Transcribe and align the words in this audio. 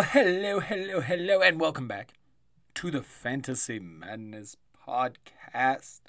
Hello, 0.00 0.60
hello, 0.60 1.00
hello, 1.00 1.40
and 1.40 1.58
welcome 1.58 1.88
back 1.88 2.12
to 2.74 2.88
the 2.88 3.02
Fantasy 3.02 3.80
Madness 3.80 4.56
podcast 4.86 6.02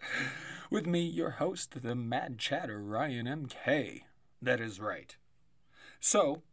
with 0.69 0.85
me, 0.85 1.01
your 1.01 1.31
host, 1.31 1.81
the 1.81 1.95
Mad 1.95 2.37
Chatter, 2.37 2.79
Ryan 2.83 3.25
MK. 3.25 4.01
That 4.43 4.61
is 4.61 4.79
right. 4.79 5.15
So, 5.99 6.43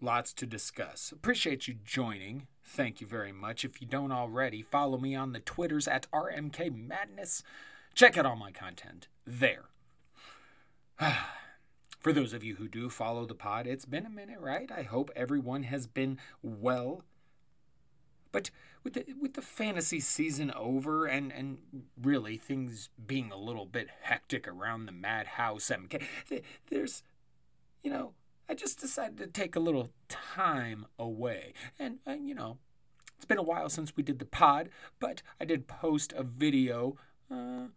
lots 0.00 0.32
to 0.32 0.46
discuss. 0.46 1.12
Appreciate 1.12 1.68
you 1.68 1.74
joining. 1.84 2.46
Thank 2.64 3.02
you 3.02 3.06
very 3.06 3.32
much. 3.32 3.62
If 3.62 3.82
you 3.82 3.86
don't 3.86 4.10
already, 4.10 4.62
follow 4.62 4.96
me 4.96 5.14
on 5.14 5.32
the 5.32 5.40
Twitters 5.40 5.86
at 5.86 6.10
RMK 6.12 6.74
Madness. 6.74 7.42
Check 7.94 8.16
out 8.16 8.24
all 8.24 8.36
my 8.36 8.52
content 8.52 9.08
there. 9.26 9.66
For 11.98 12.12
those 12.12 12.32
of 12.32 12.44
you 12.44 12.56
who 12.56 12.68
do 12.68 12.88
follow 12.88 13.26
the 13.26 13.34
pod, 13.34 13.66
it's 13.66 13.84
been 13.84 14.06
a 14.06 14.10
minute, 14.10 14.38
right? 14.40 14.70
I 14.70 14.82
hope 14.82 15.10
everyone 15.16 15.64
has 15.64 15.86
been 15.86 16.18
well. 16.42 17.02
But 18.30 18.50
with 18.84 18.92
the 18.92 19.04
with 19.20 19.34
the 19.34 19.42
fantasy 19.42 20.00
season 20.00 20.52
over 20.52 21.06
and 21.06 21.32
and 21.32 21.58
really 22.00 22.36
things 22.36 22.90
being 23.04 23.32
a 23.32 23.36
little 23.38 23.66
bit 23.66 23.88
hectic 24.02 24.46
around 24.46 24.86
the 24.86 24.92
Madhouse 24.92 25.70
MK, 25.70 26.02
th- 26.28 26.44
there's 26.70 27.02
you 27.82 27.90
know, 27.90 28.12
I 28.48 28.54
just 28.54 28.80
decided 28.80 29.18
to 29.18 29.26
take 29.26 29.56
a 29.56 29.60
little 29.60 29.90
time 30.08 30.86
away. 30.98 31.52
And, 31.78 31.98
and 32.06 32.28
you 32.28 32.34
know, 32.34 32.58
it's 33.16 33.24
been 33.24 33.38
a 33.38 33.42
while 33.42 33.68
since 33.68 33.96
we 33.96 34.02
did 34.02 34.18
the 34.18 34.24
pod, 34.24 34.68
but 35.00 35.22
I 35.40 35.44
did 35.44 35.66
post 35.66 36.12
a 36.16 36.22
video 36.22 36.96
uh, 37.30 37.34
a 37.66 37.70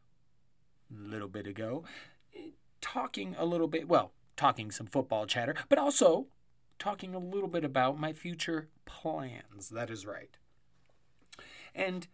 little 0.90 1.28
bit 1.28 1.48
ago 1.48 1.84
talking 2.82 3.36
a 3.38 3.46
little 3.46 3.68
bit, 3.68 3.88
well, 3.88 4.12
talking 4.36 4.72
some 4.72 4.88
football 4.88 5.26
chatter, 5.26 5.56
but 5.70 5.78
also 5.78 6.28
talking 6.80 7.14
a 7.14 7.20
little 7.20 7.48
bit 7.48 7.64
about 7.64 8.00
my 8.00 8.12
future 8.12 8.70
plans. 8.86 9.70
That 9.70 9.90
is 9.90 10.06
right. 10.06 10.38
And 11.76 12.08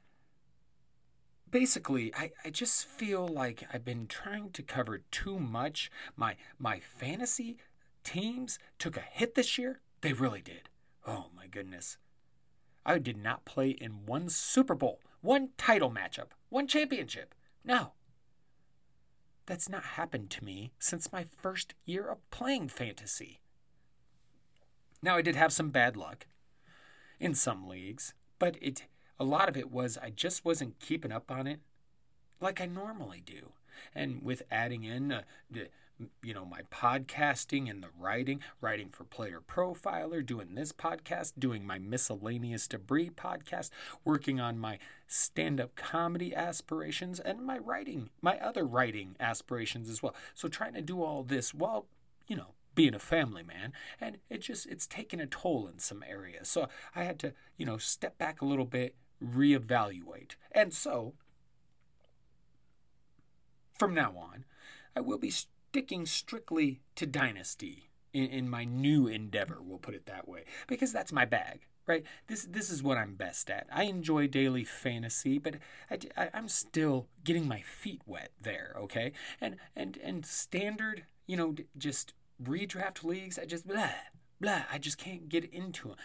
basically, 1.50 2.14
I, 2.14 2.32
I 2.44 2.50
just 2.50 2.86
feel 2.86 3.28
like 3.28 3.64
I've 3.74 3.86
been 3.86 4.08
trying 4.08 4.52
to 4.52 4.64
cover 4.64 5.04
too 5.12 5.40
much. 5.40 5.90
My 6.16 6.36
my 6.60 6.80
fantasy 6.80 7.58
teams 8.04 8.60
took 8.78 8.98
a 8.98 9.02
hit 9.02 9.36
this 9.36 9.58
year. 9.58 9.80
They 10.02 10.14
really 10.14 10.42
did. 10.42 10.70
Oh 11.06 11.28
my 11.36 11.48
goodness. 11.48 11.98
I 12.86 13.00
did 13.00 13.18
not 13.18 13.46
play 13.46 13.70
in 13.70 14.06
one 14.06 14.30
Super 14.30 14.76
Bowl, 14.76 15.02
one 15.22 15.50
title 15.58 15.92
matchup, 15.92 16.28
one 16.50 16.68
championship. 16.68 17.34
No. 17.64 17.94
That's 19.48 19.70
not 19.70 19.84
happened 19.84 20.30
to 20.32 20.44
me 20.44 20.72
since 20.78 21.12
my 21.12 21.24
first 21.24 21.74
year 21.86 22.08
of 22.08 22.30
playing 22.30 22.68
fantasy. 22.68 23.40
Now 25.02 25.16
I 25.16 25.22
did 25.22 25.36
have 25.36 25.54
some 25.54 25.70
bad 25.70 25.96
luck 25.96 26.28
in 27.20 27.34
some 27.34 27.68
leagues, 27.68 28.14
but 28.40 28.58
it 28.62 28.86
a 29.20 29.24
lot 29.24 29.50
of 29.50 29.58
it 29.58 29.72
was 29.72 29.98
I 29.98 30.10
just 30.10 30.46
wasn't 30.46 30.80
keeping 30.80 31.12
up 31.14 31.32
on 31.32 31.48
it 31.48 31.62
like 32.42 32.62
I 32.62 32.66
normally 32.66 33.24
do. 33.26 33.54
And 33.96 34.22
with 34.22 34.44
adding 34.52 34.84
in 34.84 35.12
uh, 35.12 35.22
the 35.50 35.70
you 36.24 36.34
know 36.34 36.46
my 36.46 36.62
podcasting 36.72 37.70
and 37.70 37.82
the 37.82 37.90
writing 37.98 38.40
writing 38.62 38.90
for 38.90 39.04
player 39.04 39.42
profiler 39.46 40.24
doing 40.26 40.54
this 40.54 40.72
podcast 40.72 41.34
doing 41.40 41.66
my 41.66 41.80
miscellaneous 41.80 42.68
debris 42.68 43.10
podcast 43.10 43.70
working 44.04 44.40
on 44.40 44.58
my 44.60 44.78
stand-up 45.08 45.76
comedy 45.76 46.36
aspirations 46.36 47.20
and 47.20 47.46
my 47.46 47.58
writing 47.58 48.10
my 48.22 48.38
other 48.40 48.66
writing 48.66 49.16
aspirations 49.20 49.90
as 49.90 50.04
well. 50.04 50.16
So 50.36 50.48
trying 50.48 50.74
to 50.74 50.82
do 50.82 51.02
all 51.04 51.24
this 51.24 51.54
while 51.54 51.88
you 52.28 52.36
know 52.36 52.54
being 52.76 52.94
a 52.94 53.00
family 53.00 53.44
man 53.44 53.74
and 54.00 54.18
it 54.30 54.42
just 54.42 54.68
it's 54.68 54.86
taken 54.86 55.20
a 55.20 55.26
toll 55.26 55.68
in 55.68 55.80
some 55.80 56.04
areas. 56.08 56.48
So 56.48 56.68
i 56.96 57.04
had 57.04 57.18
to 57.20 57.34
you 57.58 57.66
know 57.66 57.78
step 57.78 58.18
back 58.18 58.42
a 58.42 58.46
little 58.46 58.66
bit 58.66 58.96
reevaluate. 59.24 60.36
And 60.52 60.74
so 60.74 61.14
from 63.74 63.94
now 63.94 64.16
on 64.18 64.44
i 64.96 65.00
will 65.00 65.20
be 65.20 65.32
sticking 65.70 66.06
strictly 66.06 66.82
to 66.96 67.06
Dynasty 67.06 67.90
in, 68.14 68.26
in 68.28 68.50
my 68.50 68.64
new 68.64 69.08
endeavor, 69.08 69.58
we'll 69.62 69.78
put 69.78 69.96
it 69.96 70.06
that 70.06 70.28
way, 70.28 70.44
because 70.68 70.92
that's 70.92 71.12
my 71.12 71.26
bag 71.26 71.62
right? 71.88 72.04
This 72.28 72.44
this 72.44 72.70
is 72.70 72.84
what 72.84 72.98
I'm 72.98 73.16
best 73.16 73.50
at. 73.50 73.66
I 73.72 73.84
enjoy 73.84 74.28
daily 74.28 74.66
fantasy, 74.66 75.40
but 75.40 75.56
I, 75.90 76.00
I, 76.18 76.38
am 76.38 76.50
still 76.50 77.08
getting 77.24 77.48
my 77.48 77.62
feet 77.62 78.02
wet 78.06 78.34
there, 78.42 78.76
okay? 78.78 79.14
And 79.40 79.56
and 79.74 79.98
and 80.04 80.26
standard, 80.26 81.06
you 81.28 81.38
know, 81.38 81.56
just 81.78 82.14
redraft 82.44 83.06
leagues, 83.06 83.40
I 83.40 83.46
just 83.46 83.66
blah 83.66 83.90
blah. 84.42 84.64
I 84.70 84.80
just 84.80 84.98
can't 84.98 85.30
get 85.30 85.46
into 85.46 85.88
them, 85.88 85.98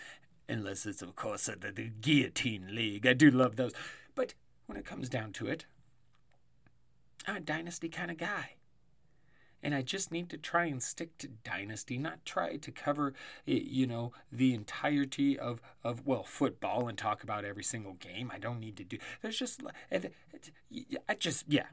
unless 0.49 0.87
it's 0.87 1.03
of 1.03 1.17
course 1.17 1.47
the, 1.47 1.73
the 1.73 1.89
guillotine 1.89 2.77
league. 2.77 3.05
I 3.05 3.13
do 3.13 3.33
love 3.33 3.57
those, 3.57 3.73
but 4.15 4.35
when 4.67 4.79
it 4.79 4.87
comes 4.87 5.09
down 5.09 5.33
to 5.33 5.49
it, 5.49 5.67
I'm 7.27 7.35
a 7.35 7.41
dynasty 7.41 7.89
kind 7.89 8.13
of 8.13 8.19
guy 8.19 8.53
and 9.63 9.75
I 9.75 9.83
just 9.83 10.11
need 10.11 10.29
to 10.31 10.37
try 10.37 10.65
and 10.65 10.83
stick 10.83 11.17
to 11.19 11.29
Dynasty, 11.29 11.97
not 11.97 12.25
try 12.25 12.57
to 12.57 12.71
cover, 12.73 13.15
you 13.47 13.87
know, 13.87 14.13
the 14.31 14.55
entirety 14.55 15.39
of, 15.39 15.63
of 15.85 16.05
well, 16.05 16.25
football 16.25 16.89
and 16.89 16.99
talk 16.99 17.23
about 17.23 17.45
every 17.45 17.63
single 17.63 17.95
game. 17.95 18.31
I 18.33 18.39
don't 18.39 18.59
need 18.59 18.77
to 18.79 18.85
do. 18.85 18.99
There's 19.21 19.39
just, 19.39 19.63
eh, 19.91 20.01
I 21.09 21.15
just, 21.15 21.45
yeah. 21.49 21.67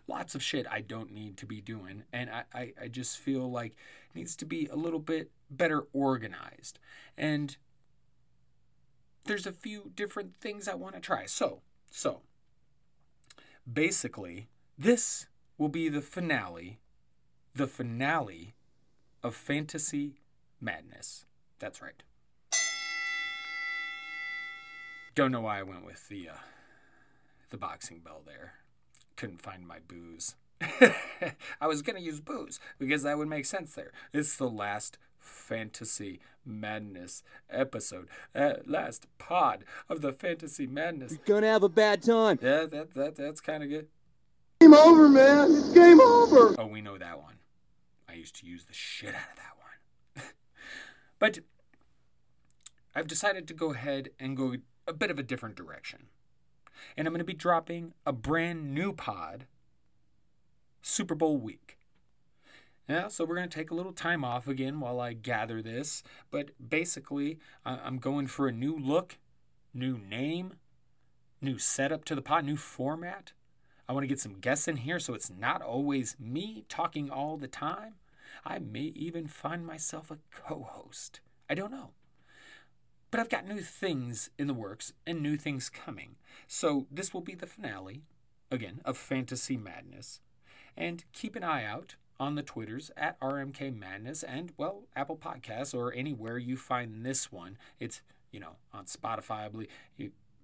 Lots 0.08 0.36
of 0.36 0.44
shit 0.44 0.68
I 0.70 0.82
don't 0.82 1.12
need 1.12 1.38
to 1.38 1.46
be 1.48 1.60
doing. 1.60 2.04
And 2.14 2.30
I, 2.30 2.44
I, 2.54 2.74
I 2.84 2.88
just 2.88 3.18
feel 3.18 3.50
like 3.50 3.76
needs 4.14 4.36
to 4.38 4.46
be 4.46 4.68
a 4.68 4.76
little 4.76 5.00
bit 5.00 5.32
better 5.50 5.88
organized. 5.92 6.78
And 7.18 7.58
there's 9.26 9.48
a 9.48 9.52
few 9.52 9.92
different 9.96 10.34
things 10.40 10.68
I 10.68 10.76
want 10.76 10.94
to 10.96 11.02
try. 11.02 11.26
So, 11.26 11.62
so, 11.90 12.22
basically, 13.72 14.50
this 14.78 15.28
will 15.58 15.70
be 15.70 15.90
the 15.90 16.02
finale, 16.02 16.80
the 17.56 17.68
finale 17.68 18.54
of 19.22 19.36
Fantasy 19.36 20.16
Madness. 20.60 21.26
That's 21.60 21.82
right. 21.82 22.04
Don't 25.16 25.32
know 25.32 25.42
why 25.42 25.60
I 25.60 25.64
went 25.64 25.86
with 25.86 26.08
the 26.10 26.30
uh, 26.30 26.38
the 27.52 27.58
boxing 27.58 28.00
bell 28.00 28.24
there. 28.26 28.54
Couldn't 29.16 29.42
find 29.42 29.68
my 29.68 29.78
booze. 29.88 30.36
I 31.62 31.68
was 31.68 31.82
gonna 31.82 32.00
use 32.00 32.20
booze 32.20 32.60
because 32.80 33.04
that 33.04 33.18
would 33.18 33.28
make 33.28 33.46
sense 33.46 33.76
there. 33.76 33.92
It's 34.12 34.36
the 34.36 34.50
last 34.50 34.98
fantasy 35.20 36.20
madness 36.46 37.24
episode, 37.50 38.08
uh, 38.36 38.56
last 38.66 39.08
pod 39.18 39.66
of 39.88 40.02
the 40.02 40.12
fantasy 40.12 40.66
madness. 40.68 41.12
You're 41.12 41.38
gonna 41.38 41.52
have 41.52 41.64
a 41.64 41.70
bad 41.70 42.02
time. 42.02 42.40
Yeah, 42.42 42.66
that 42.66 42.94
that 42.96 43.16
that's 43.16 43.40
kind 43.40 43.64
of 43.64 43.70
good. 43.70 43.88
Game 44.74 44.82
over, 44.82 45.08
man. 45.08 45.52
It's 45.52 45.70
game 45.70 46.02
over. 46.02 46.56
Oh, 46.58 46.66
we 46.66 46.82
know 46.82 46.98
that 46.98 47.22
one. 47.22 47.36
I 48.10 48.14
used 48.14 48.36
to 48.38 48.48
use 48.48 48.66
the 48.66 48.74
shit 48.74 49.14
out 49.14 49.30
of 49.30 49.36
that 49.36 50.24
one. 50.24 50.26
but 51.20 51.40
I've 52.96 53.06
decided 53.06 53.48
to 53.50 53.54
go 53.54 53.72
ahead 53.72 54.10
and 54.20 54.36
go 54.36 54.56
a 54.88 54.94
bit 54.94 55.12
of 55.12 55.20
a 55.20 55.24
different 55.24 55.56
direction. 55.56 56.08
And 56.98 57.08
I'm 57.08 57.14
going 57.14 57.20
to 57.20 57.24
be 57.24 57.36
dropping 57.36 57.94
a 58.04 58.12
brand 58.12 58.74
new 58.74 58.94
pod 58.94 59.46
Super 60.82 61.14
Bowl 61.14 61.38
week. 61.38 61.78
Yeah, 62.90 63.10
so 63.10 63.26
we're 63.26 63.36
going 63.36 63.50
to 63.50 63.56
take 63.56 63.70
a 63.70 63.76
little 63.76 63.94
time 63.94 64.26
off 64.26 64.48
again 64.48 64.80
while 64.80 65.00
I 65.00 65.14
gather 65.14 65.62
this. 65.62 66.02
But 66.32 66.50
basically, 66.68 67.38
I'm 67.64 68.00
going 68.00 68.26
for 68.26 68.48
a 68.48 68.52
new 68.52 68.76
look, 68.76 69.20
new 69.72 70.00
name, 70.00 70.56
new 71.42 71.60
setup 71.60 72.06
to 72.06 72.16
the 72.16 72.24
pod, 72.24 72.44
new 72.44 72.58
format. 72.58 73.34
I 73.88 73.94
want 73.94 74.04
to 74.04 74.08
get 74.08 74.20
some 74.20 74.40
guests 74.40 74.68
in 74.68 74.78
here 74.78 75.00
so 75.00 75.14
it's 75.14 75.32
not 75.32 75.62
always 75.62 76.16
me 76.20 76.64
talking 76.70 77.10
all 77.10 77.38
the 77.38 77.48
time. 77.48 77.96
I 78.46 78.60
may 78.60 78.92
even 78.96 79.28
find 79.28 79.66
myself 79.66 80.10
a 80.10 80.18
co 80.34 80.68
host. 80.70 81.20
I 81.50 81.56
don't 81.56 81.72
know. 81.72 81.92
But 83.12 83.20
I've 83.20 83.30
got 83.30 83.48
new 83.48 83.62
things 83.62 84.30
in 84.40 84.48
the 84.48 84.54
works 84.54 84.94
and 85.06 85.22
new 85.22 85.38
things 85.38 85.70
coming. 85.70 86.16
So 86.48 86.88
this 86.90 87.14
will 87.14 87.22
be 87.22 87.36
the 87.36 87.46
finale, 87.46 88.02
again, 88.50 88.82
of 88.86 88.98
Fantasy 88.98 89.56
Madness. 89.56 90.22
And 90.76 91.04
keep 91.14 91.36
an 91.36 91.44
eye 91.44 91.64
out 91.64 91.96
on 92.20 92.36
the 92.36 92.42
Twitters 92.42 92.90
at 92.98 93.20
RMK 93.20 93.78
Madness 93.78 94.24
and, 94.24 94.52
well, 94.58 94.84
Apple 94.96 95.18
Podcasts 95.18 95.76
or 95.76 95.94
anywhere 95.94 96.38
you 96.38 96.58
find 96.58 97.06
this 97.06 97.32
one. 97.32 97.58
It's, 97.80 98.02
you 98.32 98.40
know, 98.40 98.56
on 98.74 98.86
Spotify, 98.86 99.46
I 99.46 99.50
believe, 99.50 99.70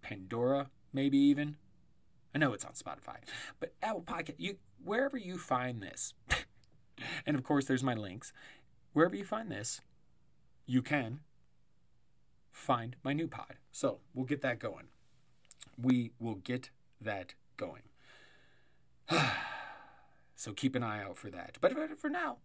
Pandora, 0.02 0.70
maybe 0.94 1.18
even. 1.18 1.56
I 2.34 2.38
know 2.38 2.54
it's 2.54 2.66
on 2.66 2.74
Spotify, 2.74 3.18
but 3.60 3.74
Apple 3.82 4.02
Podcast, 4.02 4.36
you 4.38 4.58
wherever 4.84 5.18
you 5.18 5.38
find 5.38 5.82
this, 5.82 6.14
and 7.26 7.36
of 7.36 7.44
course 7.44 7.66
there's 7.66 7.84
my 7.84 7.94
links. 7.94 8.34
Wherever 8.94 9.16
you 9.16 9.24
find 9.24 9.52
this, 9.52 9.82
you 10.66 10.82
can 10.82 11.22
find 12.52 12.96
my 13.04 13.14
new 13.14 13.28
pod. 13.28 13.56
So 13.72 14.00
we'll 14.14 14.26
get 14.26 14.42
that 14.42 14.60
going. 14.60 14.88
we 15.82 16.12
will 16.20 16.36
get 16.36 16.70
that 17.02 17.34
going. 17.58 17.84
so 20.36 20.52
keep 20.54 20.76
an 20.76 20.84
eye 20.84 21.04
out 21.04 21.18
for 21.18 21.30
that. 21.30 21.58
But 21.62 21.74
for 21.98 22.10
now, 22.10 22.38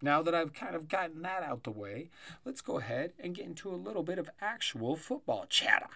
now 0.00 0.22
that 0.22 0.34
I've 0.34 0.52
kind 0.52 0.74
of 0.74 0.88
gotten 0.88 1.22
that 1.22 1.42
out 1.42 1.64
the 1.64 1.70
way, 1.70 2.10
let's 2.44 2.60
go 2.60 2.78
ahead 2.78 3.12
and 3.18 3.34
get 3.34 3.46
into 3.46 3.70
a 3.70 3.76
little 3.76 4.02
bit 4.02 4.18
of 4.18 4.30
actual 4.40 4.96
football 4.96 5.46
chatter. 5.48 5.90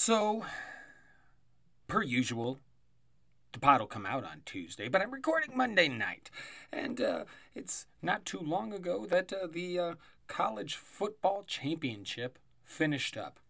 So, 0.00 0.44
per 1.88 2.04
usual, 2.04 2.60
the 3.52 3.58
pod 3.58 3.80
will 3.80 3.88
come 3.88 4.06
out 4.06 4.22
on 4.22 4.42
Tuesday, 4.44 4.88
but 4.88 5.02
I'm 5.02 5.10
recording 5.10 5.56
Monday 5.56 5.88
night. 5.88 6.30
And 6.72 7.00
uh, 7.00 7.24
it's 7.52 7.86
not 8.00 8.24
too 8.24 8.38
long 8.38 8.72
ago 8.72 9.06
that 9.06 9.32
uh, 9.32 9.48
the 9.50 9.76
uh, 9.76 9.94
college 10.28 10.76
football 10.76 11.42
championship 11.48 12.38
finished 12.62 13.16
up. 13.16 13.40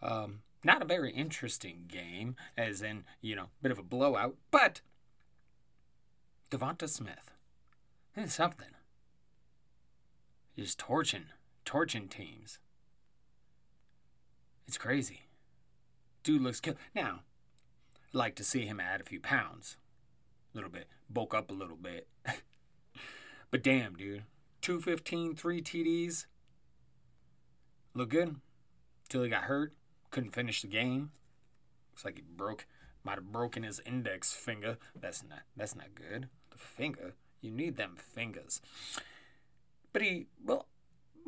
Um, 0.00 0.40
not 0.64 0.80
a 0.80 0.86
very 0.86 1.12
interesting 1.12 1.84
game, 1.88 2.36
as 2.56 2.80
in, 2.80 3.04
you 3.20 3.36
know, 3.36 3.50
a 3.60 3.62
bit 3.62 3.70
of 3.70 3.78
a 3.78 3.82
blowout, 3.82 4.36
but 4.50 4.80
Devonta 6.50 6.88
Smith 6.88 7.32
is 8.16 8.32
something. 8.32 8.70
He's 10.56 10.74
torching, 10.74 11.26
torching 11.66 12.08
teams. 12.08 12.60
It's 14.66 14.78
crazy. 14.78 15.27
Dude 16.28 16.42
looks 16.42 16.60
killed. 16.60 16.76
Now, 16.94 17.20
I'd 18.12 18.18
like 18.18 18.34
to 18.34 18.44
see 18.44 18.66
him 18.66 18.80
add 18.80 19.00
a 19.00 19.04
few 19.04 19.18
pounds. 19.18 19.78
A 20.52 20.58
little 20.58 20.68
bit. 20.68 20.86
Bulk 21.08 21.32
up 21.32 21.50
a 21.50 21.54
little 21.54 21.78
bit. 21.78 22.06
but 23.50 23.62
damn, 23.62 23.96
dude. 23.96 24.24
215, 24.60 25.36
three 25.36 25.62
TDs. 25.62 26.26
Look 27.94 28.10
good. 28.10 28.36
Till 29.08 29.22
he 29.22 29.30
got 29.30 29.44
hurt. 29.44 29.72
Couldn't 30.10 30.34
finish 30.34 30.60
the 30.60 30.68
game. 30.68 31.12
Looks 31.92 32.04
like 32.04 32.16
he 32.16 32.22
broke 32.22 32.66
might 33.02 33.14
have 33.14 33.32
broken 33.32 33.62
his 33.62 33.80
index 33.86 34.34
finger. 34.34 34.76
That's 34.94 35.24
not 35.26 35.44
that's 35.56 35.74
not 35.74 35.94
good. 35.94 36.28
The 36.50 36.58
finger. 36.58 37.14
You 37.40 37.52
need 37.52 37.78
them 37.78 37.96
fingers. 37.96 38.60
But 39.94 40.02
he 40.02 40.26
well 40.44 40.66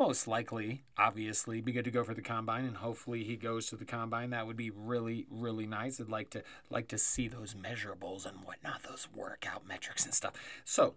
most 0.00 0.26
likely, 0.26 0.82
obviously, 0.97 1.61
be 1.61 1.73
good 1.73 1.85
to 1.85 1.91
go 1.91 2.02
for 2.02 2.14
the 2.14 2.23
combine, 2.23 2.64
and 2.64 2.79
hopefully 2.79 3.23
he 3.23 3.37
goes 3.37 3.67
to 3.67 3.76
the 3.76 3.85
combine. 3.85 4.31
That 4.31 4.47
would 4.47 4.56
be 4.56 4.70
really, 4.70 5.26
really 5.31 5.67
nice. 5.67 6.00
I'd 6.00 6.08
like 6.08 6.31
to 6.31 6.43
like 6.70 6.88
to 6.88 6.97
see 6.97 7.29
those 7.29 7.52
measurables 7.52 8.25
and 8.25 8.38
whatnot, 8.38 8.82
those 8.82 9.08
workout 9.14 9.69
metrics 9.69 10.06
and 10.06 10.14
stuff. 10.14 10.32
So, 10.64 10.94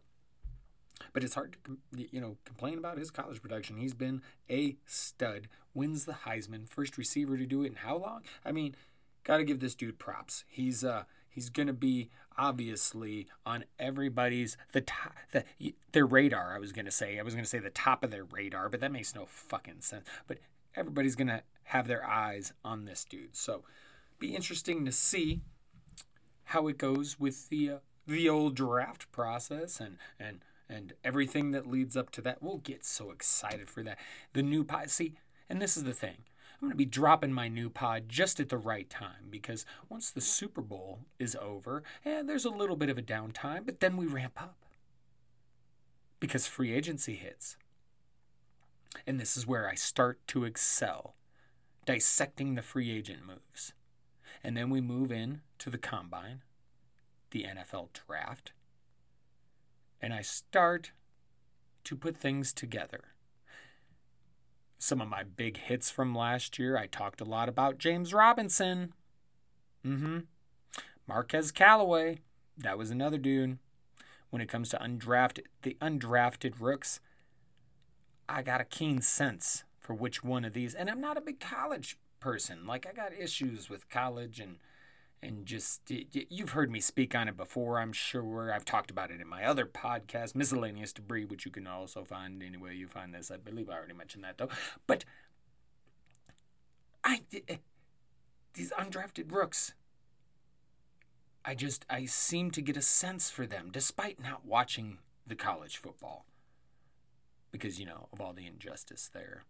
but 1.12 1.22
it's 1.22 1.36
hard 1.36 1.58
to 1.66 1.78
you 2.10 2.22
know 2.22 2.38
complain 2.46 2.78
about 2.78 2.98
his 2.98 3.12
college 3.12 3.42
production. 3.42 3.76
He's 3.76 3.94
been 3.94 4.22
a 4.50 4.78
stud. 4.86 5.50
Wins 5.74 6.06
the 6.06 6.14
Heisman, 6.26 6.70
first 6.70 6.98
receiver 6.98 7.38
to 7.38 7.46
do 7.46 7.64
it 7.64 7.68
in 7.68 7.76
how 7.76 7.98
long? 7.98 8.22
I 8.46 8.54
mean, 8.54 8.74
got 9.26 9.38
to 9.38 9.44
give 9.44 9.60
this 9.60 9.76
dude 9.76 10.00
props. 10.00 10.46
He's 10.48 10.82
uh 10.86 11.04
he's 11.30 11.50
gonna 11.50 11.74
be 11.74 12.10
obviously 12.38 13.28
on 13.46 13.66
everybody's 13.80 14.58
the 14.72 14.82
top 14.82 15.16
the 15.32 15.44
their 15.92 16.06
radar. 16.06 16.56
I 16.56 16.60
was 16.60 16.72
gonna 16.72 16.92
say 16.92 17.20
I 17.20 17.24
was 17.24 17.36
gonna 17.36 17.46
say 17.46 17.60
the 17.60 17.70
top 17.70 18.04
of 18.04 18.12
their 18.12 18.24
radar, 18.24 18.70
but 18.70 18.80
that 18.82 18.92
makes 18.92 19.16
no 19.16 19.26
fucking 19.26 19.82
sense. 19.82 20.08
But 20.28 20.40
everybody's 20.76 21.16
gonna 21.16 21.44
have 21.66 21.88
their 21.88 22.06
eyes 22.06 22.54
on 22.64 22.86
this 22.86 23.06
dude. 23.06 23.36
So 23.36 23.64
be 24.20 24.36
interesting 24.36 24.86
to 24.86 24.92
see 24.92 25.42
how 26.46 26.68
it 26.68 26.78
goes 26.78 27.20
with 27.20 27.50
the 27.50 27.70
uh, 27.70 27.78
the 28.06 28.28
old 28.30 28.56
draft 28.56 29.12
process 29.12 29.80
and 29.80 29.98
and 30.20 30.40
and 30.70 30.94
everything 31.04 31.52
that 31.52 31.68
leads 31.68 31.96
up 31.96 32.10
to 32.12 32.22
that. 32.22 32.42
We'll 32.42 32.58
get 32.58 32.86
so 32.86 33.12
excited 33.12 33.70
for 33.70 33.84
that. 33.84 33.98
The 34.34 34.42
new 34.42 34.64
pie. 34.64 34.88
See, 34.88 35.14
and 35.50 35.62
this 35.62 35.78
is 35.78 35.84
the 35.84 35.94
thing. 35.94 36.18
I'm 36.64 36.70
going 36.70 36.78
to 36.78 36.78
be 36.78 36.86
dropping 36.86 37.34
my 37.34 37.50
new 37.50 37.70
pod 37.70 38.08
just 38.08 38.40
at 38.40 38.48
the 38.48 38.58
right 38.58 38.90
time 38.90 39.28
because 39.30 39.66
once 39.90 40.10
the 40.10 40.22
Super 40.22 40.62
Bowl 40.62 41.00
is 41.20 41.36
over, 41.42 41.84
and 42.06 42.20
eh, 42.20 42.24
there's 42.26 42.46
a 42.46 42.50
little 42.50 42.78
bit 42.78 42.90
of 42.90 42.98
a 42.98 43.02
downtime, 43.02 43.66
but 43.66 43.82
then 43.82 43.98
we 43.98 44.06
ramp 44.06 44.42
up 44.42 44.56
because 46.22 46.48
free 46.48 46.74
agency 46.74 47.16
hits. 47.16 47.58
And 49.06 49.20
this 49.20 49.36
is 49.36 49.46
where 49.46 49.68
I 49.68 49.76
start 49.76 50.26
to 50.28 50.46
excel, 50.46 51.16
dissecting 51.86 52.56
the 52.56 52.62
free 52.62 52.92
agent 52.92 53.28
moves. 53.28 53.74
And 54.42 54.56
then 54.56 54.70
we 54.70 54.80
move 54.80 55.12
in 55.12 55.42
to 55.60 55.70
the 55.70 55.78
combine, 55.78 56.44
the 57.32 57.44
NFL 57.44 57.90
draft, 57.92 58.54
and 60.02 60.14
I 60.14 60.22
start 60.22 60.94
to 61.84 61.98
put 61.98 62.16
things 62.16 62.54
together 62.54 63.13
some 64.84 65.00
of 65.00 65.08
my 65.08 65.24
big 65.24 65.58
hits 65.58 65.90
from 65.90 66.14
last 66.14 66.60
year. 66.60 66.78
I 66.78 66.88
talked 66.88 67.22
a 67.22 67.26
lot 67.26 67.48
about 67.48 67.78
James 67.78 68.14
Robinson. 68.14 68.94
Mm-hmm. 69.86 70.20
Marquez 71.08 71.54
Callaway. 71.54 72.20
That 72.58 72.78
was 72.78 72.92
another 72.92 73.18
dude. 73.18 73.60
When 74.30 74.42
it 74.42 74.50
comes 74.50 74.70
to 74.70 74.78
undrafted 74.78 75.44
the 75.62 75.78
undrafted 75.82 76.60
rooks, 76.60 77.00
I 78.28 78.42
got 78.42 78.60
a 78.60 78.66
keen 78.66 79.02
sense 79.02 79.64
for 79.80 79.94
which 79.94 80.22
one 80.22 80.44
of 80.44 80.54
these. 80.54 80.74
And 80.74 80.90
I'm 80.90 81.02
not 81.02 81.18
a 81.18 81.22
big 81.22 81.40
college 81.40 81.98
person. 82.20 82.66
Like 82.68 82.86
I 82.86 82.92
got 82.92 83.14
issues 83.14 83.70
with 83.70 83.90
college 83.90 84.40
and 84.42 84.58
and 85.24 85.46
just 85.46 85.82
you've 85.90 86.52
heard 86.52 86.70
me 86.70 86.80
speak 86.80 87.16
on 87.16 87.28
it 87.28 87.38
before 87.38 87.80
i'm 87.80 87.94
sure. 87.94 88.52
I've 88.54 88.66
talked 88.66 88.92
about 88.92 89.12
it 89.12 89.22
in 89.22 89.28
my 89.28 89.46
other 89.46 89.66
podcast 89.66 90.36
miscellaneous 90.36 90.94
debris 90.94 91.26
which 91.26 91.46
you 91.46 91.52
can 91.52 91.68
also 91.68 92.04
find 92.04 92.44
anywhere 92.44 92.72
you 92.72 92.88
find 92.88 93.14
this. 93.14 93.32
I 93.32 93.38
believe 93.38 93.70
i 93.70 93.74
already 93.74 93.94
mentioned 93.94 94.24
that 94.24 94.38
though. 94.38 94.50
But 94.88 95.06
i 97.04 97.22
eh, 97.48 97.58
these 98.54 98.72
undrafted 98.72 99.32
rooks 99.32 99.74
i 101.44 101.56
just 101.56 101.86
i 101.90 102.06
seem 102.06 102.52
to 102.52 102.62
get 102.62 102.78
a 102.78 102.82
sense 102.82 103.30
for 103.30 103.46
them 103.46 103.70
despite 103.72 104.22
not 104.22 104.46
watching 104.46 105.00
the 105.26 105.36
college 105.36 105.78
football 105.78 106.26
because 107.52 107.80
you 107.80 107.86
know 107.86 108.08
of 108.12 108.22
all 108.22 108.34
the 108.34 108.46
injustice 108.46 109.10
there 109.14 109.46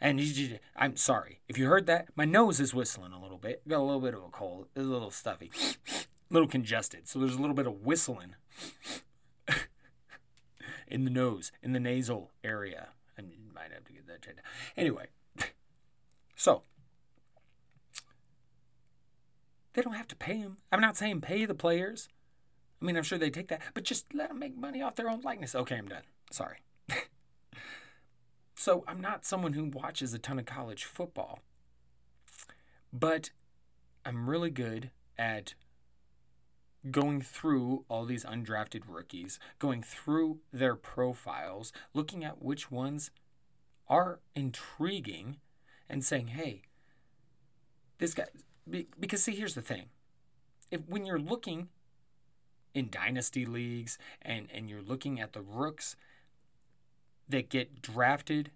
and 0.00 0.20
you, 0.20 0.58
I'm 0.76 0.96
sorry 0.96 1.40
if 1.48 1.58
you 1.58 1.66
heard 1.66 1.86
that. 1.86 2.08
My 2.16 2.24
nose 2.24 2.60
is 2.60 2.74
whistling 2.74 3.12
a 3.12 3.20
little 3.20 3.38
bit. 3.38 3.66
Got 3.68 3.80
a 3.80 3.82
little 3.82 4.00
bit 4.00 4.14
of 4.14 4.22
a 4.22 4.30
cold. 4.30 4.66
It's 4.74 4.84
a 4.84 4.88
little 4.88 5.10
stuffy, 5.10 5.50
a 5.88 6.04
little 6.30 6.48
congested. 6.48 7.08
So 7.08 7.18
there's 7.18 7.34
a 7.34 7.40
little 7.40 7.54
bit 7.54 7.66
of 7.66 7.84
whistling 7.84 8.36
in 10.88 11.04
the 11.04 11.10
nose, 11.10 11.52
in 11.62 11.72
the 11.72 11.80
nasal 11.80 12.30
area. 12.42 12.88
I 13.18 13.22
might 13.54 13.72
have 13.72 13.84
to 13.84 13.92
get 13.92 14.06
that 14.06 14.22
checked. 14.22 14.40
Anyway, 14.76 15.06
so 16.34 16.62
they 19.74 19.82
don't 19.82 19.94
have 19.94 20.08
to 20.08 20.16
pay 20.16 20.36
him. 20.36 20.56
I'm 20.72 20.80
not 20.80 20.96
saying 20.96 21.20
pay 21.20 21.44
the 21.44 21.54
players. 21.54 22.08
I 22.80 22.86
mean, 22.86 22.96
I'm 22.96 23.02
sure 23.02 23.18
they 23.18 23.30
take 23.30 23.48
that, 23.48 23.60
but 23.74 23.84
just 23.84 24.14
let 24.14 24.28
them 24.28 24.38
make 24.38 24.56
money 24.56 24.80
off 24.80 24.96
their 24.96 25.10
own 25.10 25.20
likeness. 25.20 25.54
Okay, 25.54 25.76
I'm 25.76 25.88
done. 25.88 26.04
Sorry. 26.30 26.58
So 28.60 28.84
I'm 28.86 29.00
not 29.00 29.24
someone 29.24 29.54
who 29.54 29.64
watches 29.64 30.12
a 30.12 30.18
ton 30.18 30.38
of 30.38 30.44
college 30.44 30.84
football, 30.84 31.38
but 32.92 33.30
I'm 34.04 34.28
really 34.28 34.50
good 34.50 34.90
at 35.18 35.54
going 36.90 37.22
through 37.22 37.86
all 37.88 38.04
these 38.04 38.22
undrafted 38.22 38.82
rookies, 38.86 39.38
going 39.58 39.82
through 39.82 40.40
their 40.52 40.74
profiles, 40.74 41.72
looking 41.94 42.22
at 42.22 42.42
which 42.42 42.70
ones 42.70 43.10
are 43.88 44.20
intriguing, 44.34 45.38
and 45.88 46.04
saying, 46.04 46.26
hey, 46.26 46.60
this 47.96 48.12
guy. 48.12 48.26
Because, 48.68 49.22
see, 49.22 49.36
here's 49.36 49.54
the 49.54 49.62
thing. 49.62 49.86
If 50.70 50.86
when 50.86 51.06
you're 51.06 51.18
looking 51.18 51.68
in 52.74 52.90
dynasty 52.90 53.46
leagues 53.46 53.96
and, 54.20 54.48
and 54.52 54.68
you're 54.68 54.82
looking 54.82 55.18
at 55.18 55.32
the 55.32 55.40
rooks 55.40 55.96
that 57.30 57.48
get 57.48 57.82
drafted, 57.82 58.50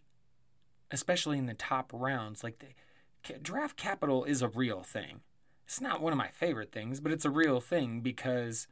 especially 0.91 1.39
in 1.39 1.47
the 1.47 1.55
top 1.55 1.91
rounds. 1.93 2.45
Like 2.45 2.59
the 2.59 3.39
draft 3.39 3.77
capital 3.77 4.25
is 4.25 4.43
a 4.43 4.49
real 4.49 4.81
thing. 4.81 5.21
It's 5.67 5.81
not 5.81 6.01
one 6.01 6.13
of 6.13 6.19
my 6.19 6.29
favorite 6.29 6.73
things, 6.73 7.01
but 7.01 7.13
it's 7.13 7.25
a 7.25 7.31
real 7.31 7.61
thing 7.61 8.01
because 8.01 8.67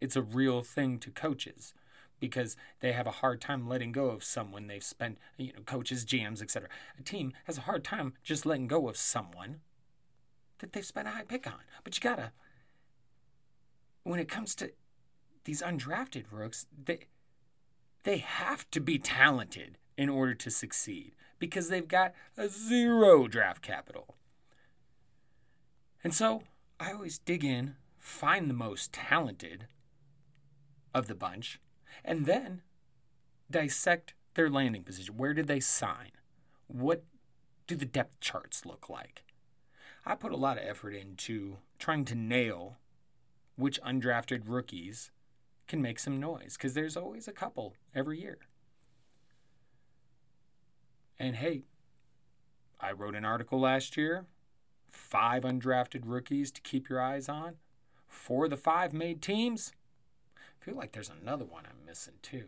it's 0.00 0.16
a 0.16 0.22
real 0.22 0.62
thing 0.62 0.98
to 1.00 1.10
coaches 1.10 1.74
because 2.20 2.56
they 2.80 2.92
have 2.92 3.06
a 3.06 3.12
hard 3.12 3.40
time 3.40 3.68
letting 3.68 3.92
go 3.92 4.06
of 4.10 4.24
someone 4.24 4.66
they've 4.66 4.82
spent, 4.82 5.18
you 5.36 5.52
know, 5.52 5.60
coaches, 5.64 6.04
GMs, 6.04 6.42
etc. 6.42 6.68
A 6.98 7.02
team 7.02 7.32
has 7.44 7.58
a 7.58 7.62
hard 7.62 7.84
time 7.84 8.14
just 8.24 8.46
letting 8.46 8.66
go 8.66 8.88
of 8.88 8.96
someone 8.96 9.60
that 10.58 10.72
they've 10.72 10.84
spent 10.84 11.08
a 11.08 11.12
high 11.12 11.22
pick 11.22 11.46
on. 11.46 11.60
But 11.84 11.96
you 11.96 12.00
gotta, 12.00 12.32
when 14.02 14.18
it 14.18 14.28
comes 14.28 14.54
to 14.56 14.72
these 15.44 15.62
undrafted 15.62 16.24
rooks, 16.30 16.66
they 16.84 17.06
they 18.08 18.16
have 18.16 18.64
to 18.70 18.80
be 18.80 18.98
talented 18.98 19.76
in 19.98 20.08
order 20.08 20.32
to 20.32 20.50
succeed 20.50 21.12
because 21.38 21.68
they've 21.68 21.86
got 21.86 22.14
a 22.38 22.48
zero 22.48 23.28
draft 23.28 23.60
capital. 23.60 24.14
And 26.02 26.14
so 26.14 26.44
I 26.80 26.92
always 26.92 27.18
dig 27.18 27.44
in, 27.44 27.76
find 27.98 28.48
the 28.48 28.54
most 28.54 28.94
talented 28.94 29.66
of 30.94 31.06
the 31.06 31.14
bunch, 31.14 31.60
and 32.02 32.24
then 32.24 32.62
dissect 33.50 34.14
their 34.32 34.48
landing 34.48 34.84
position? 34.84 35.18
Where 35.18 35.34
did 35.34 35.46
they 35.46 35.60
sign? 35.60 36.12
What 36.66 37.04
do 37.66 37.76
the 37.76 37.84
depth 37.84 38.20
charts 38.20 38.64
look 38.64 38.88
like? 38.88 39.22
I 40.06 40.14
put 40.14 40.32
a 40.32 40.36
lot 40.36 40.56
of 40.56 40.64
effort 40.64 40.94
into 40.94 41.58
trying 41.78 42.06
to 42.06 42.14
nail 42.14 42.78
which 43.56 43.82
undrafted 43.82 44.44
rookies 44.46 45.10
can 45.68 45.82
make 45.82 45.98
some 45.98 46.18
noise 46.18 46.56
because 46.56 46.74
there's 46.74 46.96
always 46.96 47.28
a 47.28 47.32
couple 47.32 47.74
every 47.94 48.20
year. 48.20 48.38
And 51.18 51.36
hey, 51.36 51.64
I 52.80 52.92
wrote 52.92 53.14
an 53.14 53.24
article 53.24 53.60
last 53.60 53.96
year 53.96 54.26
five 54.88 55.42
undrafted 55.42 56.02
rookies 56.04 56.50
to 56.50 56.60
keep 56.60 56.88
your 56.88 57.00
eyes 57.00 57.28
on. 57.28 57.56
Four 58.06 58.44
of 58.44 58.50
the 58.50 58.56
five 58.56 58.92
made 58.92 59.20
teams. 59.20 59.72
I 60.36 60.64
feel 60.64 60.74
like 60.74 60.92
there's 60.92 61.10
another 61.10 61.44
one 61.44 61.64
I'm 61.66 61.84
missing 61.86 62.14
too. 62.22 62.46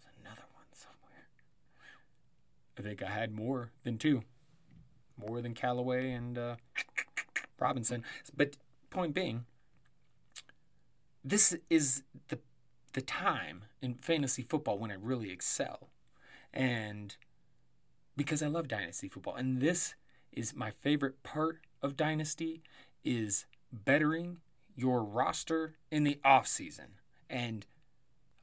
There's 0.00 0.14
another 0.20 0.44
one 0.54 0.66
somewhere. 0.72 1.28
I 2.78 2.82
think 2.82 3.02
I 3.02 3.10
had 3.10 3.32
more 3.32 3.72
than 3.84 3.98
two. 3.98 4.24
More 5.16 5.40
than 5.40 5.54
Callaway 5.54 6.12
and 6.12 6.38
uh, 6.38 6.56
Robinson. 7.58 8.04
But 8.36 8.56
point 8.90 9.14
being, 9.14 9.44
this 11.30 11.54
is 11.68 12.02
the 12.28 12.38
the 12.94 13.02
time 13.02 13.64
in 13.82 13.94
fantasy 13.94 14.42
football 14.42 14.78
when 14.78 14.90
I 14.90 14.96
really 15.00 15.30
excel. 15.30 15.90
And 16.52 17.14
because 18.16 18.42
I 18.42 18.46
love 18.46 18.66
dynasty 18.66 19.08
football. 19.08 19.36
And 19.36 19.60
this 19.60 19.94
is 20.32 20.56
my 20.56 20.70
favorite 20.70 21.22
part 21.22 21.60
of 21.82 21.96
dynasty 21.96 22.62
is 23.04 23.46
bettering 23.72 24.38
your 24.74 25.04
roster 25.04 25.74
in 25.90 26.04
the 26.04 26.18
off 26.24 26.46
season. 26.46 26.94
And 27.28 27.66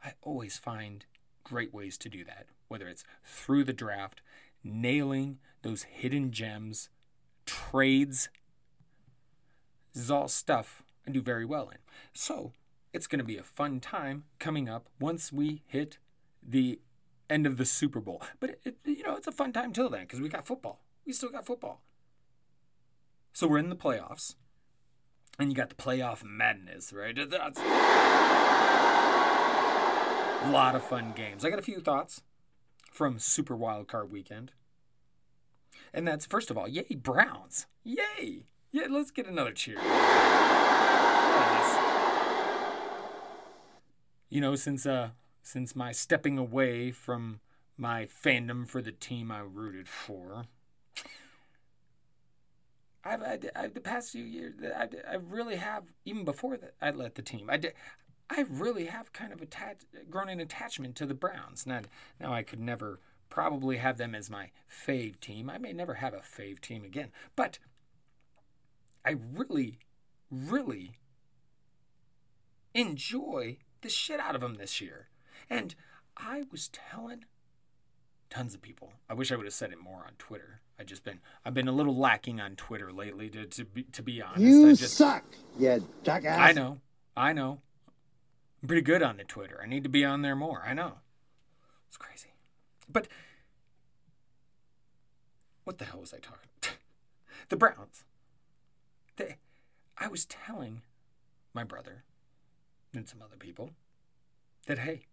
I 0.03 0.13
always 0.21 0.57
find 0.57 1.05
great 1.43 1.73
ways 1.73 1.97
to 1.97 2.09
do 2.09 2.23
that, 2.23 2.45
whether 2.67 2.87
it's 2.87 3.03
through 3.23 3.63
the 3.63 3.73
draft, 3.73 4.21
nailing 4.63 5.39
those 5.63 5.83
hidden 5.83 6.31
gems, 6.31 6.89
trades. 7.45 8.29
This 9.93 10.03
is 10.03 10.11
all 10.11 10.27
stuff 10.27 10.83
I 11.07 11.11
do 11.11 11.21
very 11.21 11.45
well 11.45 11.69
in. 11.69 11.77
So 12.13 12.53
it's 12.95 13.07
going 13.07 13.19
to 13.19 13.25
be 13.25 13.37
a 13.37 13.43
fun 13.43 13.81
time 13.81 14.23
coming 14.39 14.69
up 14.69 14.87
once 15.01 15.33
we 15.33 15.61
hit 15.67 15.97
the 16.41 16.79
end 17.29 17.45
of 17.45 17.57
the 17.57 17.65
Super 17.65 17.99
Bowl. 17.99 18.23
But 18.39 18.61
it, 18.63 18.77
you 18.85 19.03
know, 19.03 19.17
it's 19.17 19.27
a 19.27 19.33
fun 19.33 19.51
time 19.51 19.73
till 19.73 19.89
then 19.89 20.03
because 20.03 20.21
we 20.21 20.29
got 20.29 20.47
football. 20.47 20.79
We 21.05 21.11
still 21.11 21.29
got 21.29 21.45
football. 21.45 21.81
So 23.33 23.47
we're 23.47 23.57
in 23.57 23.67
the 23.67 23.75
playoffs, 23.75 24.35
and 25.37 25.49
you 25.49 25.55
got 25.55 25.67
the 25.67 25.75
playoff 25.75 26.23
madness, 26.23 26.93
right? 26.93 27.13
That's 27.13 27.59
a 27.59 27.63
lot 30.49 30.73
of 30.73 30.81
fun 30.81 31.11
games. 31.17 31.43
I 31.43 31.49
got 31.49 31.59
a 31.59 31.63
few 31.63 31.81
thoughts 31.81 32.21
from 32.89 33.19
Super 33.19 33.57
Wild 33.57 33.89
Card 33.89 34.09
Weekend, 34.09 34.53
and 35.93 36.07
that's 36.07 36.25
first 36.25 36.49
of 36.49 36.57
all, 36.57 36.69
yay 36.69 36.95
Browns, 36.95 37.65
yay! 37.83 38.45
Yeah, 38.71 38.87
let's 38.89 39.11
get 39.11 39.27
another 39.27 39.51
cheer. 39.51 39.79
You 44.29 44.41
know, 44.41 44.55
since 44.55 44.85
uh, 44.85 45.11
since 45.41 45.75
my 45.75 45.91
stepping 45.91 46.37
away 46.37 46.91
from 46.91 47.39
my 47.77 48.05
fandom 48.05 48.67
for 48.67 48.81
the 48.81 48.91
team 48.91 49.31
I 49.31 49.39
rooted 49.39 49.87
for. 49.87 50.45
I've, 53.03 53.21
I, 53.21 53.39
I, 53.55 53.67
the 53.67 53.81
past 53.81 54.11
few 54.11 54.23
years, 54.23 54.55
I, 54.75 54.87
I 55.09 55.15
really 55.15 55.57
have, 55.57 55.93
even 56.05 56.25
before 56.25 56.57
that, 56.57 56.73
I 56.81 56.89
let 56.89 57.15
the 57.15 57.21
team. 57.21 57.49
I 57.51 57.57
did, 57.57 57.73
I 58.29 58.45
really 58.49 58.85
have 58.85 59.13
kind 59.13 59.31
of 59.31 59.41
attached, 59.41 59.85
grown 60.09 60.29
an 60.29 60.39
attachment 60.39 60.95
to 60.95 61.05
the 61.05 61.13
Browns. 61.13 61.67
Now, 61.67 61.81
now 62.19 62.33
I 62.33 62.41
could 62.41 62.59
never 62.59 62.99
probably 63.29 63.77
have 63.77 63.97
them 63.97 64.15
as 64.15 64.29
my 64.29 64.49
fave 64.67 65.19
team. 65.19 65.49
I 65.49 65.59
may 65.59 65.73
never 65.73 65.95
have 65.95 66.15
a 66.15 66.19
fave 66.19 66.59
team 66.59 66.83
again, 66.83 67.11
but 67.35 67.59
I 69.05 69.17
really, 69.33 69.77
really 70.31 70.97
enjoy 72.73 73.57
the 73.85 73.91
shit 73.91 74.19
out 74.19 74.33
of 74.33 74.41
them 74.41 74.55
this 74.55 74.81
year. 74.81 75.09
And 75.47 75.75
I 76.17 76.45
was 76.51 76.69
telling 76.69 77.25
tons 78.31 78.55
of 78.55 78.61
people. 78.61 78.93
I 79.07 79.13
wish 79.13 79.31
I 79.31 79.35
would 79.35 79.45
have 79.45 79.53
said 79.53 79.71
it 79.71 79.79
more 79.79 80.03
on 80.07 80.13
Twitter. 80.17 80.61
I 80.79 80.83
just 80.83 81.03
been 81.03 81.19
I've 81.45 81.53
been 81.53 81.67
a 81.67 81.71
little 81.71 81.95
lacking 81.95 82.41
on 82.41 82.55
Twitter 82.55 82.91
lately 82.91 83.29
to 83.29 83.45
to 83.45 83.63
be, 83.63 83.83
to 83.83 84.01
be 84.01 84.21
honest. 84.23 84.41
You 84.41 84.69
I 84.69 84.73
just, 84.73 84.95
suck, 84.95 85.23
you 85.57 85.87
jackass. 86.03 86.37
I 86.37 86.51
know. 86.51 86.79
I 87.15 87.31
know. 87.31 87.61
I'm 88.61 88.67
pretty 88.67 88.81
good 88.81 89.03
on 89.03 89.17
the 89.17 89.23
Twitter. 89.23 89.59
I 89.63 89.67
need 89.67 89.83
to 89.83 89.89
be 89.89 90.03
on 90.03 90.23
there 90.23 90.35
more. 90.35 90.63
I 90.65 90.73
know. 90.73 90.93
It's 91.87 91.97
crazy. 91.97 92.33
But 92.89 93.07
what 95.63 95.77
the 95.77 95.85
hell 95.85 96.01
was 96.01 96.13
I 96.13 96.17
talking? 96.17 96.49
the 97.49 97.55
Browns. 97.55 98.03
They, 99.17 99.37
I 99.97 100.07
was 100.07 100.25
telling 100.25 100.81
my 101.53 101.63
brother 101.63 102.03
and 102.95 103.07
some 103.07 103.21
other 103.21 103.37
people 103.37 103.71
that 104.67 104.79
hey, 104.79 105.05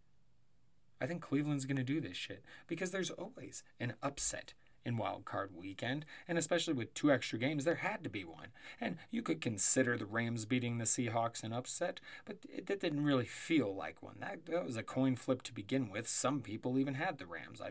I 1.00 1.06
think 1.06 1.20
Cleveland's 1.20 1.64
going 1.64 1.76
to 1.76 1.82
do 1.82 2.00
this 2.00 2.16
shit 2.16 2.44
because 2.66 2.90
there's 2.90 3.10
always 3.10 3.62
an 3.80 3.94
upset 4.02 4.54
in 4.84 4.96
wild 4.96 5.24
card 5.24 5.50
weekend, 5.54 6.04
and 6.26 6.36
especially 6.36 6.74
with 6.74 6.94
two 6.94 7.12
extra 7.12 7.38
games, 7.38 7.64
there 7.64 7.76
had 7.76 8.02
to 8.04 8.10
be 8.10 8.24
one. 8.24 8.48
And 8.80 8.96
you 9.10 9.22
could 9.22 9.40
consider 9.40 9.96
the 9.96 10.06
Rams 10.06 10.44
beating 10.44 10.78
the 10.78 10.84
Seahawks 10.84 11.42
an 11.42 11.52
upset, 11.52 12.00
but 12.24 12.38
it, 12.48 12.68
it 12.68 12.80
didn't 12.80 13.04
really 13.04 13.26
feel 13.26 13.74
like 13.74 14.02
one. 14.02 14.16
That, 14.20 14.46
that 14.46 14.66
was 14.66 14.76
a 14.76 14.82
coin 14.82 15.16
flip 15.16 15.42
to 15.42 15.54
begin 15.54 15.90
with. 15.90 16.08
Some 16.08 16.40
people 16.40 16.78
even 16.78 16.94
had 16.94 17.18
the 17.18 17.26
Rams. 17.26 17.60
I, 17.60 17.70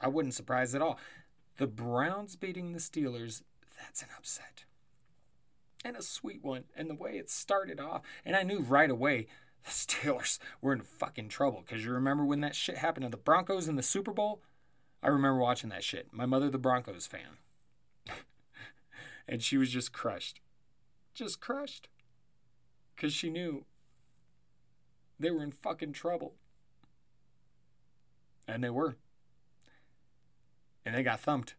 I 0.00 0.08
wouldn't 0.08 0.34
surprise 0.34 0.74
at 0.74 0.82
all. 0.82 0.98
The 1.56 1.66
Browns 1.66 2.36
beating 2.36 2.72
the 2.72 2.78
Steelers, 2.78 3.42
that's 3.80 4.02
an 4.02 4.08
upset. 4.16 4.64
And 5.86 5.96
a 5.96 6.02
sweet 6.02 6.42
one. 6.42 6.64
And 6.76 6.90
the 6.90 6.96
way 6.96 7.12
it 7.12 7.30
started 7.30 7.78
off, 7.78 8.02
and 8.24 8.34
I 8.34 8.42
knew 8.42 8.58
right 8.58 8.90
away 8.90 9.28
the 9.64 9.70
Steelers 9.70 10.40
were 10.60 10.72
in 10.72 10.80
fucking 10.80 11.28
trouble. 11.28 11.62
Because 11.64 11.84
you 11.84 11.92
remember 11.92 12.24
when 12.24 12.40
that 12.40 12.56
shit 12.56 12.78
happened 12.78 13.04
to 13.04 13.10
the 13.10 13.16
Broncos 13.16 13.68
in 13.68 13.76
the 13.76 13.84
Super 13.84 14.12
Bowl? 14.12 14.42
I 15.00 15.06
remember 15.06 15.38
watching 15.38 15.70
that 15.70 15.84
shit. 15.84 16.08
My 16.10 16.26
mother, 16.26 16.50
the 16.50 16.58
Broncos 16.58 17.06
fan. 17.06 17.38
and 19.28 19.44
she 19.44 19.56
was 19.56 19.70
just 19.70 19.92
crushed. 19.92 20.40
Just 21.14 21.40
crushed. 21.40 21.88
Because 22.96 23.12
she 23.12 23.30
knew 23.30 23.64
they 25.20 25.30
were 25.30 25.44
in 25.44 25.52
fucking 25.52 25.92
trouble. 25.92 26.34
And 28.48 28.64
they 28.64 28.70
were. 28.70 28.96
And 30.84 30.96
they 30.96 31.04
got 31.04 31.20
thumped. 31.20 31.54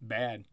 Bad. 0.00 0.44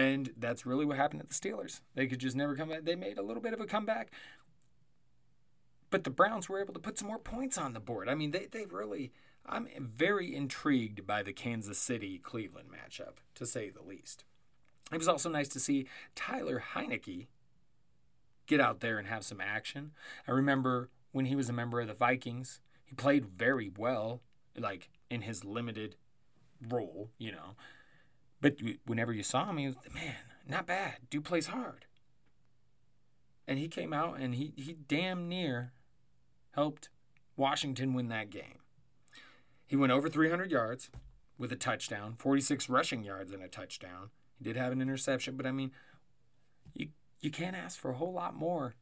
And 0.00 0.32
that's 0.38 0.64
really 0.64 0.86
what 0.86 0.96
happened 0.96 1.20
at 1.20 1.28
the 1.28 1.34
Steelers. 1.34 1.82
They 1.94 2.06
could 2.06 2.20
just 2.20 2.34
never 2.34 2.56
come 2.56 2.70
back. 2.70 2.84
They 2.84 2.96
made 2.96 3.18
a 3.18 3.22
little 3.22 3.42
bit 3.42 3.52
of 3.52 3.60
a 3.60 3.66
comeback. 3.66 4.10
But 5.90 6.04
the 6.04 6.10
Browns 6.10 6.48
were 6.48 6.58
able 6.58 6.72
to 6.72 6.80
put 6.80 6.98
some 6.98 7.08
more 7.08 7.18
points 7.18 7.58
on 7.58 7.74
the 7.74 7.80
board. 7.80 8.08
I 8.08 8.14
mean, 8.14 8.30
they, 8.30 8.46
they 8.50 8.64
really. 8.64 9.12
I'm 9.44 9.66
very 9.78 10.34
intrigued 10.34 11.06
by 11.06 11.22
the 11.22 11.32
Kansas 11.34 11.78
City 11.78 12.18
Cleveland 12.18 12.68
matchup, 12.70 13.16
to 13.34 13.44
say 13.44 13.68
the 13.68 13.82
least. 13.82 14.24
It 14.90 14.96
was 14.98 15.08
also 15.08 15.28
nice 15.28 15.48
to 15.48 15.60
see 15.60 15.86
Tyler 16.14 16.62
Heinicke 16.74 17.26
get 18.46 18.60
out 18.60 18.80
there 18.80 18.98
and 18.98 19.06
have 19.06 19.24
some 19.24 19.40
action. 19.40 19.92
I 20.26 20.30
remember 20.30 20.88
when 21.12 21.26
he 21.26 21.36
was 21.36 21.48
a 21.48 21.54
member 21.54 21.80
of 21.80 21.88
the 21.88 21.94
Vikings, 21.94 22.60
he 22.84 22.94
played 22.94 23.26
very 23.26 23.70
well, 23.76 24.22
like 24.56 24.88
in 25.10 25.22
his 25.22 25.44
limited 25.44 25.96
role, 26.66 27.10
you 27.18 27.32
know. 27.32 27.56
But 28.40 28.56
whenever 28.86 29.12
you 29.12 29.22
saw 29.22 29.48
him, 29.50 29.58
he 29.58 29.66
was, 29.66 29.76
man, 29.92 30.16
not 30.48 30.66
bad. 30.66 30.96
Dude 31.10 31.24
plays 31.24 31.48
hard. 31.48 31.84
And 33.46 33.58
he 33.58 33.68
came 33.68 33.92
out 33.92 34.18
and 34.18 34.34
he, 34.34 34.52
he 34.56 34.76
damn 34.88 35.28
near 35.28 35.72
helped 36.52 36.88
Washington 37.36 37.94
win 37.94 38.08
that 38.08 38.30
game. 38.30 38.60
He 39.66 39.76
went 39.76 39.92
over 39.92 40.08
300 40.08 40.50
yards 40.50 40.90
with 41.38 41.52
a 41.52 41.56
touchdown, 41.56 42.16
46 42.18 42.68
rushing 42.68 43.02
yards 43.02 43.32
and 43.32 43.42
a 43.42 43.48
touchdown. 43.48 44.10
He 44.38 44.44
did 44.44 44.56
have 44.56 44.72
an 44.72 44.82
interception, 44.82 45.36
but 45.36 45.46
I 45.46 45.52
mean, 45.52 45.70
you 46.74 46.88
you 47.20 47.30
can't 47.30 47.56
ask 47.56 47.78
for 47.78 47.90
a 47.90 47.94
whole 47.94 48.12
lot 48.12 48.34
more. 48.34 48.74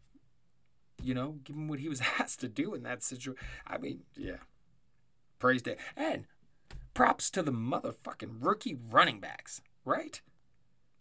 You 1.01 1.15
know, 1.15 1.37
given 1.45 1.69
what 1.69 1.79
he 1.79 1.89
was 1.89 2.01
asked 2.19 2.41
to 2.41 2.49
do 2.49 2.75
in 2.75 2.83
that 2.83 3.03
situation. 3.03 3.41
I 3.67 3.79
mean, 3.79 4.01
yeah. 4.17 4.39
Praise 5.39 5.63
to 5.63 5.77
and 5.97 6.27
props 6.99 7.31
to 7.31 7.45
the 7.45 7.53
motherfucking 7.53 8.39
rookie 8.41 8.77
running 8.91 9.21
backs, 9.21 9.63
right? 9.85 10.21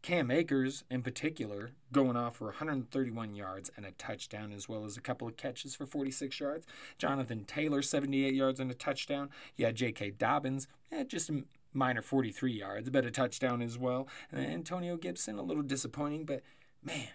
Cam 0.03 0.29
Akers, 0.29 0.83
in 0.91 1.01
particular, 1.01 1.71
going 1.91 2.15
off 2.15 2.35
for 2.35 2.45
131 2.49 3.33
yards 3.33 3.71
and 3.75 3.83
a 3.83 3.89
touchdown, 3.89 4.51
as 4.51 4.69
well 4.69 4.85
as 4.85 4.95
a 4.95 5.01
couple 5.01 5.27
of 5.27 5.37
catches 5.37 5.73
for 5.73 5.87
46 5.87 6.39
yards. 6.39 6.67
Jonathan 6.99 7.45
Taylor, 7.45 7.81
78 7.81 8.35
yards 8.35 8.59
and 8.59 8.69
a 8.69 8.75
touchdown. 8.75 9.31
Had 9.59 9.75
J.K. 9.75 10.11
Dobbins, 10.11 10.67
eh, 10.91 11.03
just 11.03 11.31
a 11.31 11.45
minor 11.73 12.03
43 12.03 12.51
yards, 12.53 12.91
but 12.91 13.03
a 13.03 13.09
touchdown 13.09 13.63
as 13.63 13.79
well. 13.79 14.07
And 14.31 14.45
Antonio 14.45 14.97
Gibson, 14.97 15.39
a 15.39 15.41
little 15.41 15.63
disappointing, 15.63 16.25
but 16.25 16.43
man, 16.83 17.07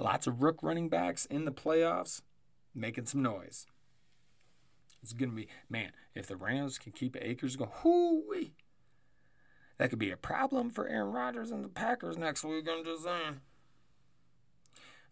lots 0.00 0.26
of 0.26 0.42
rook 0.42 0.64
running 0.64 0.88
backs 0.88 1.26
in 1.26 1.44
the 1.44 1.52
playoffs. 1.52 2.22
making 2.74 3.06
some 3.06 3.22
noise. 3.22 3.68
It's 5.02 5.12
going 5.12 5.30
to 5.30 5.36
be, 5.36 5.48
man, 5.68 5.92
if 6.14 6.26
the 6.26 6.36
Rams 6.36 6.78
can 6.78 6.92
keep 6.92 7.16
Akers 7.20 7.56
going, 7.56 7.70
whoo 7.84 8.22
that 9.78 9.90
could 9.90 9.98
be 9.98 10.10
a 10.10 10.16
problem 10.16 10.70
for 10.70 10.88
Aaron 10.88 11.12
Rodgers 11.12 11.50
and 11.50 11.62
the 11.62 11.68
Packers 11.68 12.16
next 12.16 12.44
week. 12.44 12.66
I'm 12.70 12.84
just 12.84 13.04
saying. 13.04 13.40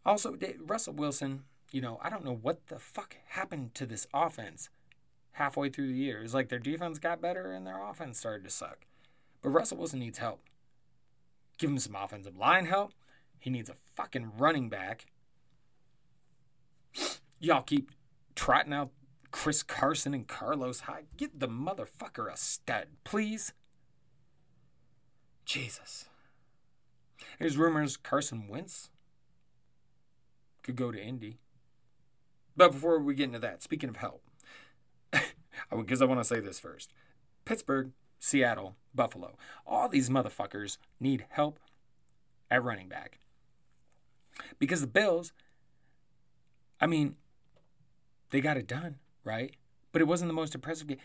Also, 0.07 0.37
Russell 0.61 0.95
Wilson, 0.95 1.45
you 1.71 1.81
know, 1.81 1.99
I 2.03 2.11
don't 2.11 2.25
know 2.25 2.39
what 2.41 2.67
the 2.69 2.79
fuck 2.79 3.17
happened 3.29 3.75
to 3.75 3.87
this 3.87 4.07
offense 4.15 4.69
halfway 5.33 5.69
through 5.69 5.89
the 5.89 5.99
year. 5.99 6.23
It's 6.23 6.35
like 6.35 6.49
their 6.49 6.59
defense 6.59 6.99
got 6.99 7.21
better 7.21 7.53
and 7.53 7.67
their 7.67 7.83
offense 7.83 8.19
started 8.19 8.45
to 8.45 8.51
suck. 8.51 8.87
But 9.43 9.51
Russell 9.51 9.79
Wilson 9.79 10.01
needs 10.01 10.19
help. 10.19 10.43
Give 11.59 11.71
him 11.71 11.79
some 11.79 11.95
offensive 11.95 12.37
line 12.37 12.67
help. 12.67 12.93
He 13.39 13.51
needs 13.51 13.69
a 13.69 13.77
fucking 13.95 14.33
running 14.39 14.69
back. 14.69 15.07
Y'all 17.39 17.63
keep 17.63 17.91
trotting 18.35 18.73
out 18.73 18.91
Chris 19.35 19.65
Carson 19.65 20.15
and 20.15 20.29
Carlos 20.29 20.81
Hyde. 20.83 21.07
Get 21.17 21.41
the 21.41 21.49
motherfucker 21.49 22.33
a 22.33 22.37
stud, 22.37 22.87
please. 23.03 23.53
Jesus. 25.45 26.09
There's 27.41 27.57
rumors 27.57 27.97
Carson 27.97 28.47
Wentz 28.47 28.91
could 30.63 30.77
go 30.77 30.93
to 30.93 31.03
Indy. 31.03 31.39
But 32.57 32.71
before 32.71 33.01
we 33.01 33.17
get 33.17 33.25
into 33.25 33.41
that, 33.41 33.61
speaking 33.61 33.89
of 33.89 33.97
help, 33.97 34.23
because 35.69 36.01
I 36.01 36.05
want 36.05 36.21
to 36.21 36.25
say 36.25 36.39
this 36.39 36.61
first 36.61 36.93
Pittsburgh, 37.45 37.91
Seattle, 38.21 38.77
Buffalo, 38.95 39.37
all 39.67 39.89
these 39.89 40.09
motherfuckers 40.09 40.79
need 41.01 41.27
help 41.31 41.59
at 42.53 42.63
running 42.63 42.89
back. 42.89 43.19
Because 44.61 44.81
the 44.81 44.87
Bills, 44.87 45.33
I 46.81 46.87
mean, 46.87 47.17
they 48.31 48.41
got 48.41 48.57
it 48.57 48.69
done, 48.69 49.01
right? 49.25 49.55
But 49.93 50.03
it 50.03 50.07
wasn't 50.07 50.29
the 50.29 50.35
most 50.35 50.55
impressive 50.55 50.87
game. 50.87 50.99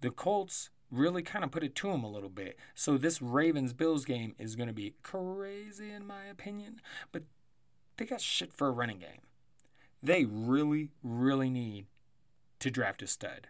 The 0.00 0.10
Colts 0.10 0.70
really 0.90 1.22
kind 1.22 1.44
of 1.44 1.50
put 1.50 1.64
it 1.64 1.74
to 1.76 1.90
them 1.90 2.04
a 2.04 2.10
little 2.10 2.28
bit. 2.28 2.58
So 2.74 2.96
this 2.96 3.20
Ravens 3.20 3.72
Bills 3.72 4.04
game 4.04 4.34
is 4.38 4.56
going 4.56 4.68
to 4.68 4.74
be 4.74 4.94
crazy, 5.02 5.90
in 5.90 6.06
my 6.06 6.24
opinion. 6.24 6.80
But 7.12 7.24
they 7.96 8.04
got 8.04 8.20
shit 8.20 8.52
for 8.52 8.68
a 8.68 8.72
running 8.72 8.98
game. 8.98 9.22
They 10.02 10.24
really, 10.24 10.90
really 11.02 11.50
need 11.50 11.86
to 12.60 12.70
draft 12.70 13.02
a 13.02 13.06
stud. 13.06 13.48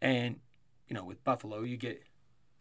And, 0.00 0.40
you 0.86 0.94
know, 0.94 1.04
with 1.04 1.24
Buffalo, 1.24 1.62
you 1.62 1.76
get 1.76 2.02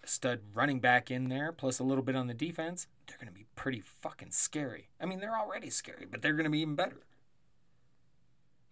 a 0.04 0.08
stud 0.08 0.42
running 0.54 0.80
back 0.80 1.12
in 1.12 1.30
there, 1.30 1.52
plus 1.52 1.80
a 1.80 1.84
little 1.84 2.04
bit 2.04 2.16
on 2.16 2.28
the 2.28 2.34
defense. 2.34 2.88
They're 3.08 3.18
going 3.18 3.28
to 3.28 3.34
be 3.34 3.46
pretty 3.56 3.82
fucking 3.82 4.32
scary. 4.32 4.90
I 5.00 5.06
mean, 5.06 5.20
they're 5.20 5.38
already 5.38 5.70
scary, 5.70 6.06
but 6.10 6.22
they're 6.22 6.34
going 6.34 6.46
to 6.46 6.50
be 6.50 6.60
even 6.60 6.76
better. 6.76 7.04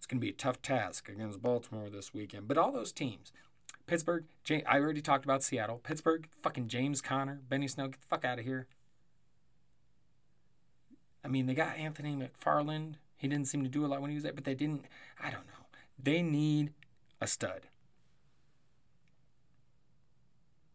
It's 0.06 0.12
going 0.12 0.22
to 0.22 0.26
be 0.28 0.30
a 0.30 0.34
tough 0.34 0.62
task 0.62 1.10
against 1.10 1.42
Baltimore 1.42 1.90
this 1.90 2.14
weekend. 2.14 2.48
But 2.48 2.60
all 2.60 2.72
those 2.72 2.92
teams, 2.92 3.34
Pittsburgh, 3.88 4.26
I 4.52 4.78
already 4.78 5.02
talked 5.02 5.26
about 5.26 5.42
Seattle. 5.42 5.80
Pittsburgh, 5.80 6.28
fucking 6.44 6.68
James 6.68 7.02
Conner, 7.02 7.42
Benny 7.50 7.68
Snell, 7.68 7.88
get 7.88 8.02
the 8.02 8.08
fuck 8.08 8.24
out 8.24 8.38
of 8.38 8.46
here. 8.46 8.68
I 11.24 11.28
mean, 11.28 11.48
they 11.48 11.56
got 11.56 11.76
Anthony 11.76 12.16
McFarland. 12.16 12.98
He 13.18 13.28
didn't 13.28 13.48
seem 13.48 13.64
to 13.64 13.68
do 13.68 13.84
a 13.84 13.88
lot 13.88 14.00
when 14.00 14.12
he 14.12 14.16
was 14.16 14.22
there, 14.22 14.32
but 14.32 14.44
they 14.44 14.54
didn't. 14.54 14.86
I 15.20 15.32
don't 15.32 15.48
know. 15.48 15.66
They 15.98 16.22
need 16.22 16.74
a 17.20 17.26
stud. 17.26 17.62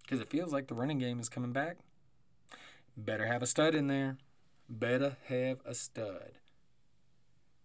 Because 0.02 0.20
it 0.20 0.28
feels 0.28 0.52
like 0.52 0.66
the 0.66 0.74
running 0.74 0.98
game 0.98 1.20
is 1.20 1.28
coming 1.28 1.52
back. 1.52 1.76
Better 2.96 3.26
have 3.26 3.44
a 3.44 3.46
stud 3.46 3.76
in 3.76 3.86
there. 3.86 4.16
Better 4.68 5.18
have 5.28 5.58
a 5.64 5.74
stud. 5.74 6.32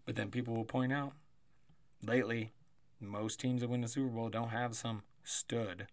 But 0.05 0.15
then 0.15 0.29
people 0.29 0.53
will 0.53 0.63
point 0.63 0.93
out 0.93 1.13
lately, 2.03 2.53
most 2.99 3.39
teams 3.39 3.61
that 3.61 3.69
win 3.69 3.81
the 3.81 3.87
Super 3.87 4.09
Bowl 4.09 4.29
don't 4.29 4.49
have 4.49 4.75
some 4.75 5.03
stud. 5.23 5.87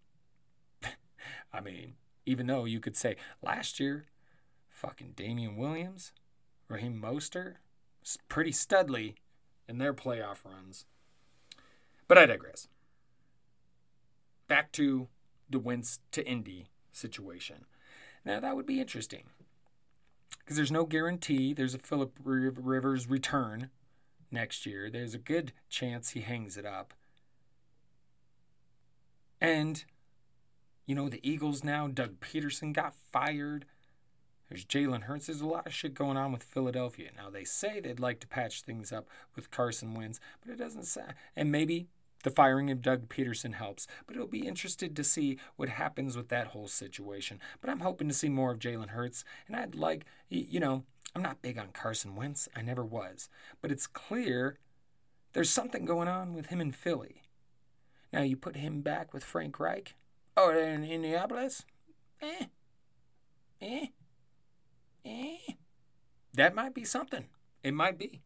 I 1.53 1.61
mean, 1.61 1.95
even 2.27 2.47
though 2.47 2.65
you 2.65 2.81
could 2.81 2.97
say 2.97 3.17
last 3.43 3.81
year, 3.81 4.07
fucking 4.69 5.13
Damien 5.17 5.57
Williams, 5.57 6.13
Raheem 6.69 7.01
Mostert, 7.01 7.55
pretty 8.29 8.53
studly 8.53 9.15
in 9.69 9.79
their 9.79 9.95
playoff 9.95 10.45
runs. 10.45 10.87
But 12.09 12.19
I 12.19 12.27
digress. 12.27 12.69
Back 14.49 14.73
to 14.73 15.09
the 15.49 15.59
Wentz 15.59 16.01
to 16.13 16.27
Indy 16.27 16.69
situation. 16.91 17.65
Now, 18.25 18.41
that 18.41 18.57
would 18.57 18.67
be 18.67 18.81
interesting 18.81 19.25
because 20.41 20.57
there's 20.57 20.73
no 20.73 20.85
guarantee 20.85 21.53
there's 21.53 21.75
a 21.75 21.79
Philip 21.79 22.19
Rivers 22.25 23.09
return 23.09 23.71
next 24.33 24.67
year. 24.67 24.91
There's 24.91 25.15
a 25.15 25.19
good 25.19 25.53
chance 25.69 26.11
he 26.11 26.21
hangs 26.21 26.57
it 26.57 26.67
up. 26.67 26.95
And, 29.41 29.85
you 30.87 30.95
know, 30.95 31.09
the 31.09 31.21
Eagles 31.29 31.65
now, 31.65 31.89
Doug 31.89 32.21
Pederson 32.21 32.73
got 32.73 32.95
fired. 32.95 33.65
There's 34.49 34.65
Jalen 34.65 35.05
Hurts. 35.05 35.27
There's 35.27 35.41
a 35.41 35.47
lot 35.47 35.67
of 35.67 35.75
shit 35.75 35.95
going 35.95 36.17
on 36.17 36.31
with 36.31 36.43
Philadelphia. 36.43 37.11
Now, 37.17 37.31
they 37.31 37.45
say 37.45 37.81
they'd 37.81 37.99
like 37.99 38.21
to 38.21 38.27
patch 38.27 38.63
things 38.63 38.93
up 38.93 39.09
with 39.35 39.51
Carson 39.51 39.95
Wentz, 39.95 40.21
but 40.41 40.53
it 40.53 40.59
doesn't 40.59 40.85
sound. 40.85 41.15
And 41.35 41.51
maybe 41.51 41.89
the 42.23 42.31
firing 42.31 42.71
of 42.71 42.83
Doug 42.83 43.09
Pederson 43.09 43.55
helps, 43.55 43.87
but 44.07 44.15
it'll 44.15 44.29
be 44.29 44.47
interested 44.47 44.95
to 44.95 45.05
see 45.05 45.39
what 45.57 45.71
happens 45.71 46.17
with 46.17 46.29
that 46.29 46.49
whole 46.49 46.69
situation. 46.69 47.41
But 47.61 47.71
I'm 47.71 47.81
hoping 47.81 48.09
to 48.09 48.15
see 48.15 48.29
more 48.29 48.53
of 48.53 48.59
Jalen 48.59 48.91
Hurts, 48.91 49.25
and 49.47 49.57
I'd 49.57 49.75
like, 49.75 50.05
you 50.29 50.61
know, 50.61 50.85
I'm 51.15 51.23
not 51.23 51.43
big 51.43 51.59
on 51.59 51.69
Carson 51.73 52.17
Wentz. 52.17 52.49
I 52.57 52.63
never 52.63 52.85
was. 52.85 53.29
But 53.61 53.71
it's 53.71 53.87
clear 53.87 54.59
there's 55.33 55.51
something 55.51 55.85
going 55.85 56.09
on 56.09 56.35
with 56.35 56.47
him 56.47 56.61
in 56.61 56.73
Philly. 56.73 57.23
Now 58.13 58.23
you 58.23 58.37
put 58.37 58.57
him 58.57 58.83
back 58.83 59.13
with 59.13 59.25
Frank 59.25 59.59
Reich. 59.59 59.95
Oh, 60.37 60.51
in 60.51 60.85
Indianapolis? 60.85 61.65
Eh. 62.21 62.47
Eh. 63.61 63.87
Eh. 65.05 65.37
That 66.35 66.55
might 66.55 66.75
be 66.75 66.85
something. 66.85 67.27
It 67.63 67.75
might 67.75 67.99
be. 67.99 68.23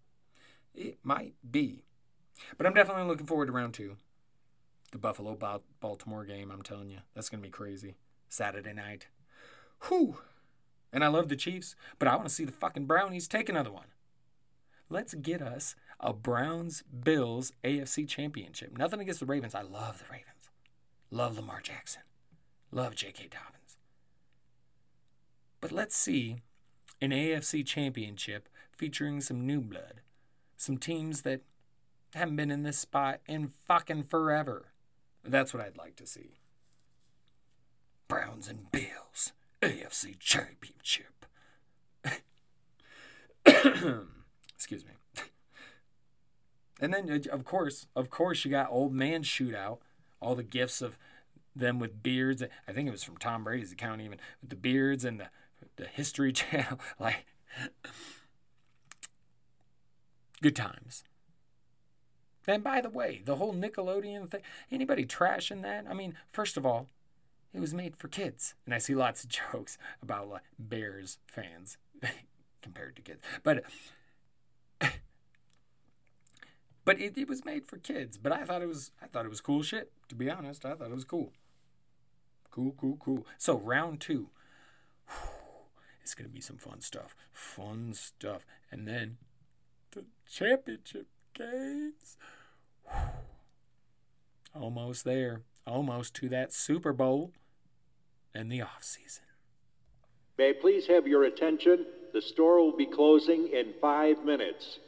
It 0.75 0.99
might 1.03 1.35
be. 1.49 1.85
But 2.57 2.67
I'm 2.67 2.75
definitely 2.75 3.05
looking 3.05 3.27
forward 3.27 3.47
to 3.47 3.53
round 3.53 3.75
two. 3.75 3.97
The 4.93 4.99
Buffalo 4.99 5.37
Baltimore 5.81 6.25
game, 6.25 6.51
I'm 6.51 6.63
telling 6.63 6.91
you. 6.91 6.99
That's 7.15 7.29
going 7.29 7.43
to 7.43 7.47
be 7.47 7.51
crazy. 7.51 7.97
Saturday 8.29 8.73
night. 8.73 9.09
Whew. 9.89 10.19
And 10.93 11.05
I 11.05 11.09
love 11.09 11.29
the 11.29 11.37
Chiefs, 11.37 11.75
but 11.99 12.09
I 12.09 12.17
want 12.17 12.29
to 12.29 12.35
see 12.35 12.45
the 12.45 12.53
fucking 12.53 12.87
Brownies 12.87 13.29
take 13.29 13.49
another 13.49 13.73
one. 13.73 13.87
Let's 14.89 15.15
get 15.15 15.43
us 15.43 15.75
a 15.99 16.13
Browns 16.13 16.83
Bills 16.83 17.53
AFC 17.65 18.09
championship. 18.09 18.77
Nothing 18.79 19.01
against 19.01 19.21
the 19.21 19.27
Ravens. 19.27 19.55
I 19.55 19.63
love 19.63 19.99
the 19.99 20.13
Ravens. 20.13 20.51
Love 21.11 21.37
Lamar 21.37 21.61
Jackson. 21.61 22.03
Love 22.71 22.95
J.K. 22.95 23.29
Dobbins. 23.31 23.79
But 25.61 25.73
let's 25.73 25.97
see 25.97 26.43
an 27.01 27.11
AFC 27.11 27.65
championship 27.67 28.49
featuring 28.77 29.21
some 29.21 29.47
new 29.47 29.61
blood. 29.61 30.01
Some 30.57 30.79
teams 30.79 31.23
that 31.23 31.43
haven't 32.15 32.37
been 32.37 32.51
in 32.51 32.63
this 32.63 32.79
spot 32.79 33.21
in 33.27 33.49
fucking 33.49 34.05
forever. 34.05 34.73
That's 35.25 35.53
what 35.53 35.63
I'd 35.63 35.77
like 35.77 35.97
to 35.97 36.07
see. 36.07 36.39
Browns 38.09 38.49
and 38.49 38.71
Bills 38.71 38.96
AFC 39.87 40.19
championship. 40.19 41.27
Excuse 44.55 44.85
me. 44.85 44.93
And 46.81 46.93
then, 46.93 47.11
uh, 47.11 47.33
of 47.33 47.45
course, 47.45 47.87
of 47.95 48.11
course, 48.11 48.45
you 48.45 48.51
got 48.51 48.69
old 48.71 48.93
man 48.93 49.23
shootout. 49.23 49.79
All 50.21 50.35
the 50.35 50.43
gifts 50.43 50.83
of 50.83 50.99
them 51.55 51.79
with 51.79 52.03
beards. 52.03 52.43
I 52.69 52.73
think 52.73 52.89
it 52.89 52.93
was 52.93 53.05
from 53.05 53.17
Tom 53.17 53.45
Brady's 53.45 53.73
account, 53.73 54.01
even 54.01 54.19
with 54.41 54.51
the 54.51 54.57
beards 54.57 55.05
and 55.05 55.21
the 55.21 55.29
the 55.77 55.87
History 55.87 56.33
Channel. 56.33 56.79
Like, 56.99 57.27
good 60.43 60.57
times. 60.57 61.05
And 62.47 62.63
by 62.63 62.81
the 62.81 62.91
way, 62.91 63.23
the 63.25 63.37
whole 63.37 63.55
Nickelodeon 63.55 64.31
thing. 64.31 64.43
Anybody 64.71 65.05
trashing 65.05 65.63
that? 65.63 65.87
I 65.89 65.95
mean, 65.95 66.17
first 66.31 66.57
of 66.57 66.65
all, 66.65 66.89
it 67.57 67.61
was 67.61 67.73
made 67.73 67.97
for 67.97 68.09
kids, 68.09 68.55
and 68.67 68.75
I 68.75 68.79
see 68.79 68.95
lots 68.95 69.25
of 69.25 69.31
jokes 69.53 69.79
about 70.03 70.29
like 70.29 70.43
Bears 70.59 71.19
fans 71.27 71.79
compared 72.63 72.97
to 72.97 73.03
kids, 73.03 73.23
but 73.43 73.65
but 76.85 77.01
it, 77.01 77.17
it 77.17 77.29
was 77.29 77.47
made 77.47 77.65
for 77.65 77.79
kids. 77.79 78.19
But 78.19 78.33
I 78.33 78.45
thought 78.45 78.61
it 78.61 78.69
was 78.69 78.93
I 79.03 79.07
thought 79.07 79.25
it 79.25 79.31
was 79.31 79.41
cool 79.41 79.63
shit. 79.63 79.91
To 80.11 80.15
be 80.15 80.31
honest, 80.31 80.67
I 80.67 80.75
thought 80.75 80.91
it 80.91 80.95
was 80.95 81.05
cool. 81.05 81.33
Cool, 82.51 82.75
cool, 82.79 82.99
cool. 83.01 83.27
So 83.39 83.59
round 83.59 84.01
two. 84.01 84.29
It's 86.03 86.15
gonna 86.15 86.29
be 86.29 86.41
some 86.41 86.57
fun 86.57 86.83
stuff. 86.83 87.17
Fun 87.33 87.93
stuff. 87.93 88.47
And 88.71 88.87
then 88.87 89.17
the 89.91 90.05
championship 90.31 91.09
games. 91.35 92.17
Almost 94.55 95.05
there. 95.05 95.43
Almost 95.67 96.15
to 96.15 96.29
that 96.29 96.53
Super 96.53 96.93
Bowl 96.93 97.33
and 98.37 98.53
the 98.53 98.63
off 98.63 98.83
season. 98.83 99.25
May 100.39 100.51
I 100.51 100.53
please 100.61 100.87
have 100.89 101.07
your 101.07 101.25
attention? 101.25 101.87
The 102.13 102.21
store 102.21 102.61
will 102.61 102.77
be 102.77 102.87
closing 102.87 103.49
in 103.49 103.73
five 103.81 104.25
minutes. 104.25 104.79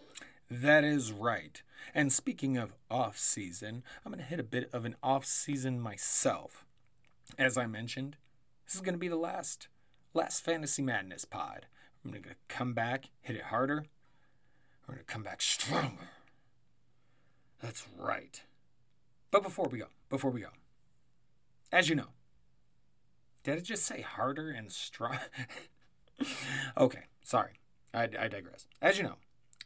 That 0.51 0.85
is 0.85 1.13
right. 1.13 1.63
And 1.95 2.13
speaking 2.13 2.57
of 2.57 2.75
off 2.91 3.19
season, 3.19 3.83
I'm 4.05 4.13
going 4.13 4.23
to 4.23 4.29
hit 4.29 4.39
a 4.39 4.45
bit 4.45 4.69
of 4.73 4.85
an 4.85 4.97
off 5.03 5.25
season 5.25 5.81
myself. 5.81 6.65
As 7.39 7.57
I 7.57 7.67
mentioned, 7.67 8.17
this 8.67 8.75
is 8.75 8.81
going 8.83 8.95
to 8.95 8.99
be 8.99 9.09
the 9.09 9.17
last 9.17 9.69
last 10.15 10.45
Fantasy 10.45 10.83
Madness 10.83 11.25
pod. 11.25 11.67
I'm 12.05 12.11
going 12.11 12.23
to 12.25 12.37
come 12.49 12.75
back, 12.75 13.11
hit 13.21 13.37
it 13.37 13.45
harder. 13.45 13.87
We're 14.87 14.95
going 14.95 15.07
to 15.07 15.13
come 15.13 15.23
back 15.23 15.41
stronger. 15.43 16.09
That's 17.63 17.87
right. 17.99 18.43
But 19.31 19.43
before 19.43 19.69
we 19.69 19.79
go, 19.79 19.87
before 20.09 20.31
we 20.31 20.41
go, 20.41 20.49
as 21.73 21.89
you 21.89 21.95
know, 21.95 22.09
did 23.49 23.59
I 23.59 23.61
just 23.63 23.87
say 23.87 24.03
harder 24.03 24.51
and 24.51 24.71
strong? 24.71 25.17
okay, 26.77 27.05
sorry. 27.23 27.53
I, 27.95 28.03
I 28.03 28.29
digress. 28.29 28.67
As 28.83 28.99
you 28.99 29.05
know, 29.05 29.17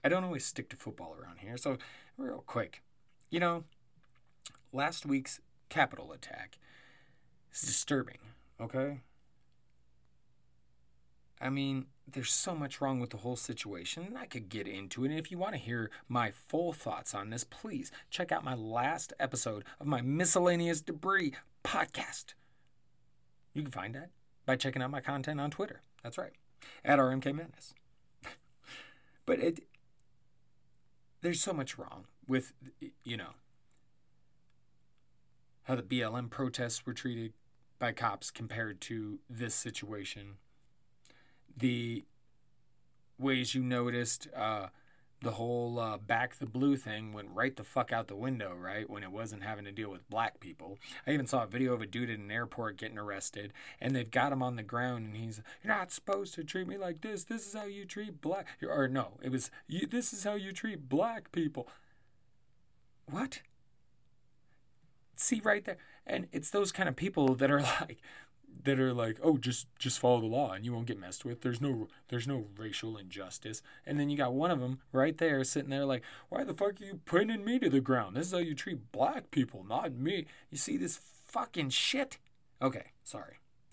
I 0.05 0.09
don't 0.09 0.23
always 0.23 0.47
stick 0.47 0.69
to 0.71 0.77
football 0.77 1.17
around 1.21 1.39
here, 1.41 1.57
so 1.57 1.79
real 2.17 2.45
quick. 2.47 2.83
You 3.29 3.41
know, 3.41 3.65
last 4.73 5.05
week's 5.05 5.41
Capitol 5.69 6.13
attack 6.13 6.59
is 7.53 7.63
disturbing, 7.63 8.19
okay? 8.61 9.01
I 11.41 11.51
mean, 11.51 11.87
there's 12.07 12.33
so 12.33 12.55
much 12.55 12.81
wrong 12.81 13.01
with 13.01 13.11
the 13.11 13.17
whole 13.17 13.35
situation, 13.35 14.05
and 14.05 14.17
I 14.17 14.27
could 14.27 14.49
get 14.49 14.69
into 14.69 15.05
it. 15.05 15.11
And 15.11 15.19
if 15.19 15.33
you 15.33 15.39
want 15.39 15.55
to 15.55 15.61
hear 15.61 15.91
my 16.09 16.31
full 16.31 16.73
thoughts 16.73 17.17
on 17.17 17.31
this, 17.31 17.43
please 17.43 17.91
check 18.11 18.31
out 18.31 18.45
my 18.45 18.55
last 18.55 19.13
episode 19.19 19.65
of 19.81 19.89
my 19.89 20.03
Miscellaneous 20.03 20.83
Debris 20.83 21.33
podcast. 21.65 22.35
You 23.55 23.63
can 23.63 23.71
find 23.71 23.95
that 23.95 24.11
by 24.47 24.57
checking 24.57 24.83
out 24.83 24.91
my 24.91 25.01
content 25.01 25.41
on 25.41 25.51
Twitter. 25.51 25.83
That's 26.03 26.19
right, 26.19 26.33
at 26.85 26.99
RMK 26.99 27.35
Madness. 27.35 27.75
but 29.27 29.39
it, 29.39 29.61
there's 31.21 31.41
so 31.41 31.53
much 31.53 31.79
wrong 31.79 32.07
with, 32.27 32.53
you 33.05 33.17
know, 33.17 33.35
how 35.65 35.77
the 35.77 35.83
BLM 35.83 36.29
protests 36.31 36.85
were 36.85 36.95
treated 36.95 37.33
by 37.79 37.93
cops 37.93 38.31
compared 38.31 38.81
to 38.81 39.19
this 39.29 39.55
situation 39.55 40.37
the 41.57 42.05
ways 43.19 43.55
you 43.55 43.63
noticed 43.63 44.29
uh, 44.35 44.69
the 45.23 45.33
whole 45.33 45.79
uh, 45.79 45.99
back 45.99 46.37
the 46.37 46.47
blue 46.47 46.77
thing 46.77 47.13
went 47.13 47.29
right 47.33 47.55
the 47.57 47.65
fuck 47.65 47.93
out 47.93 48.09
the 48.09 48.17
window, 48.17 48.55
right? 48.55 48.89
When 48.91 49.03
it 49.03 49.13
wasn't 49.13 49.45
having 49.45 49.65
to 49.65 49.73
deal 49.73 49.91
with 49.91 50.09
black 50.11 50.41
people. 50.41 50.79
I 51.07 51.13
even 51.13 51.27
saw 51.27 51.45
a 51.45 51.47
video 51.47 51.73
of 51.73 51.81
a 51.81 51.87
dude 51.87 52.11
at 52.11 52.19
an 52.19 52.31
airport 52.31 52.77
getting 52.77 52.99
arrested, 52.99 53.53
and 53.81 53.95
they've 53.95 54.11
got 54.11 54.33
him 54.33 54.43
on 54.43 54.57
the 54.57 54.63
ground, 54.63 55.07
and 55.07 55.17
he's, 55.17 55.41
"You're 55.63 55.75
not 55.75 55.93
supposed 55.93 56.35
to 56.35 56.45
treat 56.45 56.67
me 56.67 56.77
like 56.77 57.01
this. 57.01 57.25
This 57.25 57.47
is 57.47 57.55
how 57.55 57.65
you 57.65 57.85
treat 57.85 58.21
black." 58.21 58.47
Or 58.63 58.89
no, 58.89 59.19
it 59.23 59.31
was, 59.31 59.51
"This 59.69 60.13
is 60.13 60.25
how 60.25 60.35
you 60.35 60.53
treat 60.53 60.89
black 60.89 61.33
people." 61.33 61.69
What? 63.07 63.43
See 65.15 65.41
right 65.45 65.65
there, 65.65 65.79
and 66.07 66.29
it's 66.33 66.51
those 66.51 66.73
kind 66.73 66.89
of 66.89 66.97
people 66.97 67.35
that 67.37 67.51
are 67.51 67.63
like, 67.81 67.99
that 68.65 68.79
are 68.79 68.93
like, 68.93 69.19
oh, 69.23 69.37
just 69.37 69.67
just 69.79 69.99
follow 69.99 70.21
the 70.21 70.27
law 70.27 70.53
and 70.53 70.65
you 70.65 70.73
won't 70.73 70.87
get 70.87 70.99
messed 70.99 71.25
with. 71.25 71.41
There's 71.41 71.61
no 71.61 71.89
there's 72.09 72.29
no 72.29 72.47
racial 72.57 72.97
injustice. 72.97 73.63
And 73.87 73.99
then 73.99 74.11
you 74.11 74.17
got 74.17 74.35
one 74.35 74.51
of 74.51 74.61
them 74.61 74.81
right 74.93 75.17
there 75.17 75.43
sitting 75.45 75.71
there 75.71 75.85
like, 75.85 76.03
why 76.29 76.45
the 76.45 76.55
fuck 76.55 76.81
are 76.81 76.85
you 76.85 77.01
pinning 77.05 77.45
me 77.45 77.59
to 77.59 77.71
the 77.71 77.81
ground? 77.81 78.17
This 78.17 78.29
is 78.29 78.33
how 78.33 78.39
you 78.39 78.55
treat 78.55 78.93
black 78.93 79.31
people, 79.31 79.65
not 79.69 79.93
me. 79.93 80.27
You 80.51 80.59
see 80.59 80.77
this 80.77 81.01
fucking 81.27 81.71
shit? 81.71 82.19
Okay, 82.61 82.93
sorry. 83.03 83.39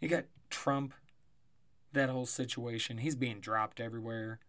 you 0.00 0.08
got 0.08 0.24
Trump, 0.50 0.94
that 1.92 2.10
whole 2.10 2.26
situation. 2.26 2.98
He's 2.98 3.16
being 3.16 3.40
dropped 3.40 3.80
everywhere. 3.80 4.40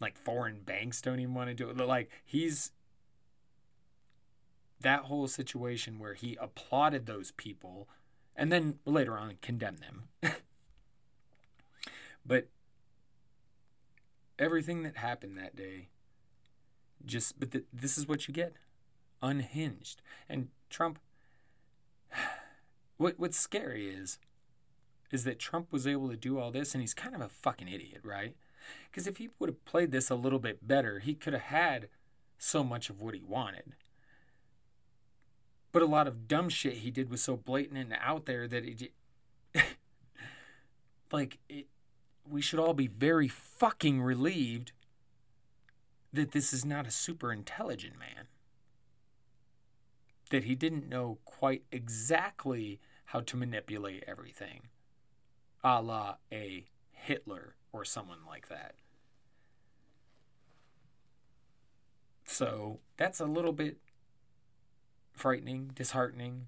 Like 0.00 0.16
foreign 0.16 0.60
banks 0.60 1.02
don't 1.02 1.18
even 1.18 1.34
want 1.34 1.48
to 1.48 1.54
do 1.54 1.68
it. 1.68 1.76
Like 1.76 2.10
he's 2.24 2.70
that 4.80 5.04
whole 5.04 5.26
situation 5.26 5.98
where 5.98 6.14
he 6.14 6.36
applauded 6.40 7.06
those 7.06 7.32
people 7.32 7.88
and 8.36 8.52
then 8.52 8.78
later 8.84 9.18
on 9.18 9.34
condemned 9.42 9.78
them. 9.78 10.08
but 12.26 12.48
everything 14.38 14.84
that 14.84 14.96
happened 14.96 15.36
that 15.36 15.56
day 15.56 15.88
just 17.04 17.38
but 17.38 17.50
th- 17.50 17.64
this 17.72 17.98
is 17.98 18.06
what 18.06 18.28
you 18.28 18.34
get. 18.34 18.54
Unhinged. 19.20 20.00
And 20.28 20.48
trump 20.70 20.98
what 22.96 23.18
what's 23.18 23.38
scary 23.38 23.88
is 23.88 24.18
is 25.10 25.24
that 25.24 25.38
trump 25.38 25.72
was 25.72 25.86
able 25.86 26.10
to 26.10 26.16
do 26.16 26.38
all 26.38 26.50
this 26.50 26.74
and 26.74 26.82
he's 26.82 26.94
kind 26.94 27.14
of 27.14 27.20
a 27.20 27.28
fucking 27.28 27.68
idiot 27.68 28.00
right? 28.04 28.36
Because 28.90 29.06
if 29.06 29.16
he 29.16 29.30
would 29.38 29.48
have 29.48 29.64
played 29.64 29.90
this 29.90 30.10
a 30.10 30.14
little 30.14 30.38
bit 30.38 30.66
better 30.66 31.00
he 31.00 31.14
could 31.14 31.32
have 31.32 31.42
had 31.42 31.88
so 32.38 32.62
much 32.62 32.88
of 32.88 33.00
what 33.00 33.14
he 33.14 33.22
wanted 33.22 33.74
but 35.72 35.82
a 35.82 35.86
lot 35.86 36.06
of 36.08 36.28
dumb 36.28 36.48
shit 36.48 36.78
he 36.78 36.90
did 36.90 37.10
was 37.10 37.22
so 37.22 37.36
blatant 37.36 37.78
and 37.78 37.96
out 38.00 38.26
there 38.26 38.48
that 38.48 38.64
it 38.64 38.92
like 41.12 41.38
it 41.48 41.66
we 42.30 42.42
should 42.42 42.58
all 42.58 42.74
be 42.74 42.86
very 42.86 43.28
fucking 43.28 44.02
relieved 44.02 44.72
that 46.12 46.32
this 46.32 46.52
is 46.52 46.64
not 46.64 46.86
a 46.86 46.90
super 46.90 47.32
intelligent 47.32 47.98
man. 47.98 48.26
That 50.30 50.44
he 50.44 50.54
didn't 50.54 50.88
know 50.88 51.18
quite 51.24 51.62
exactly 51.72 52.80
how 53.06 53.20
to 53.20 53.36
manipulate 53.36 54.04
everything 54.06 54.68
a 55.64 55.82
la 55.82 56.16
a 56.30 56.66
hitler 56.92 57.54
or 57.72 57.84
someone 57.84 58.20
like 58.26 58.48
that. 58.48 58.74
So 62.24 62.80
that's 62.96 63.20
a 63.20 63.24
little 63.24 63.52
bit 63.52 63.78
frightening, 65.18 65.72
disheartening, 65.74 66.46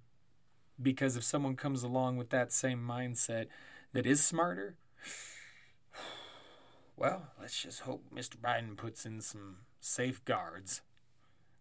because 0.80 1.16
if 1.16 1.24
someone 1.24 1.56
comes 1.56 1.82
along 1.82 2.16
with 2.16 2.30
that 2.30 2.52
same 2.52 2.80
mindset 2.86 3.46
that 3.92 4.06
is 4.06 4.24
smarter, 4.24 4.76
well, 6.96 7.28
let's 7.38 7.62
just 7.62 7.80
hope 7.80 8.04
Mr. 8.14 8.36
Biden 8.36 8.76
puts 8.76 9.04
in 9.04 9.20
some 9.20 9.58
safeguards 9.80 10.82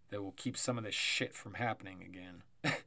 that 0.10 0.22
will 0.22 0.34
keep 0.34 0.58
some 0.58 0.78
of 0.78 0.84
this 0.84 0.95
shit 0.95 1.34
from 1.34 1.56
happening 1.56 2.04
again. 2.04 2.43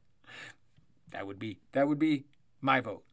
that 1.11 1.27
would 1.27 1.39
be 1.39 1.59
that 1.71 1.87
would 1.87 1.99
be 1.99 2.25
my 2.61 2.79
vote. 2.81 3.03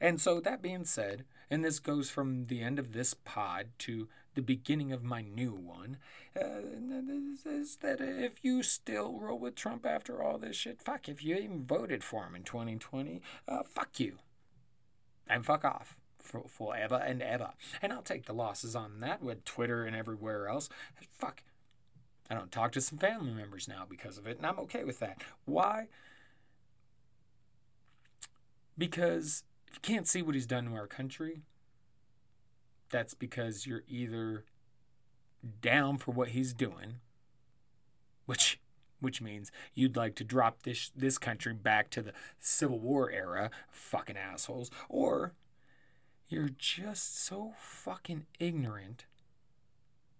And 0.00 0.20
so 0.20 0.40
that 0.40 0.62
being 0.62 0.84
said, 0.84 1.24
and 1.50 1.64
this 1.64 1.78
goes 1.78 2.10
from 2.10 2.46
the 2.46 2.60
end 2.60 2.78
of 2.78 2.92
this 2.92 3.14
pod 3.14 3.68
to 3.78 4.08
the 4.34 4.42
beginning 4.42 4.92
of 4.92 5.02
my 5.02 5.22
new 5.22 5.52
one, 5.52 5.96
uh, 6.36 6.60
is 7.44 7.76
that 7.76 8.00
if 8.00 8.44
you 8.44 8.62
still 8.62 9.18
roll 9.18 9.38
with 9.38 9.54
Trump 9.54 9.84
after 9.84 10.22
all 10.22 10.38
this 10.38 10.56
shit, 10.56 10.80
fuck, 10.80 11.08
if 11.08 11.24
you 11.24 11.36
even 11.36 11.64
voted 11.64 12.04
for 12.04 12.24
him 12.24 12.34
in 12.34 12.42
2020, 12.42 13.20
uh, 13.48 13.62
fuck 13.64 13.98
you. 13.98 14.18
And 15.26 15.44
fuck 15.44 15.64
off 15.64 15.98
for, 16.18 16.44
forever 16.48 17.02
and 17.04 17.22
ever. 17.22 17.50
And 17.82 17.92
I'll 17.92 18.02
take 18.02 18.26
the 18.26 18.32
losses 18.32 18.76
on 18.76 19.00
that 19.00 19.22
with 19.22 19.44
Twitter 19.44 19.84
and 19.84 19.96
everywhere 19.96 20.48
else. 20.48 20.68
Fuck. 21.12 21.42
I 22.30 22.34
don't 22.34 22.52
talk 22.52 22.72
to 22.72 22.80
some 22.80 22.98
family 22.98 23.32
members 23.32 23.68
now 23.68 23.86
because 23.88 24.18
of 24.18 24.26
it, 24.26 24.36
and 24.36 24.46
I'm 24.46 24.58
okay 24.60 24.84
with 24.84 25.00
that. 25.00 25.22
Why? 25.46 25.88
Because 28.76 29.44
if 29.68 29.74
you 29.74 29.80
can't 29.82 30.08
see 30.08 30.22
what 30.22 30.34
he's 30.34 30.46
done 30.46 30.66
to 30.66 30.74
our 30.74 30.86
country, 30.86 31.42
that's 32.90 33.14
because 33.14 33.66
you're 33.66 33.84
either 33.86 34.44
down 35.60 35.98
for 35.98 36.12
what 36.12 36.28
he's 36.28 36.52
doing, 36.52 37.00
which 38.26 38.60
which 39.00 39.22
means 39.22 39.52
you'd 39.74 39.96
like 39.96 40.14
to 40.16 40.24
drop 40.24 40.62
this 40.62 40.90
this 40.96 41.18
country 41.18 41.54
back 41.54 41.90
to 41.90 42.02
the 42.02 42.12
Civil 42.38 42.80
War 42.80 43.10
era, 43.10 43.50
fucking 43.70 44.16
assholes, 44.16 44.70
or 44.88 45.34
you're 46.28 46.50
just 46.56 47.24
so 47.24 47.52
fucking 47.58 48.26
ignorant 48.38 49.06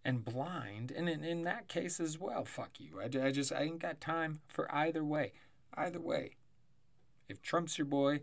and 0.05 0.25
blind, 0.25 0.91
and 0.91 1.09
in, 1.09 1.25
in 1.25 1.43
that 1.45 1.69
case 1.69 2.01
as 2.01 2.19
well, 2.19 2.45
fuck 2.45 2.79
you. 2.79 3.01
I, 3.01 3.27
I 3.27 3.31
just 3.31 3.53
I 3.53 3.63
ain't 3.63 3.81
got 3.81 4.01
time 4.01 4.41
for 4.49 4.73
either 4.75 5.05
way. 5.05 5.33
Either 5.75 6.01
way, 6.01 6.37
if 7.29 7.43
Trump's 7.43 7.79
your 7.79 7.85
boy, 7.85 8.21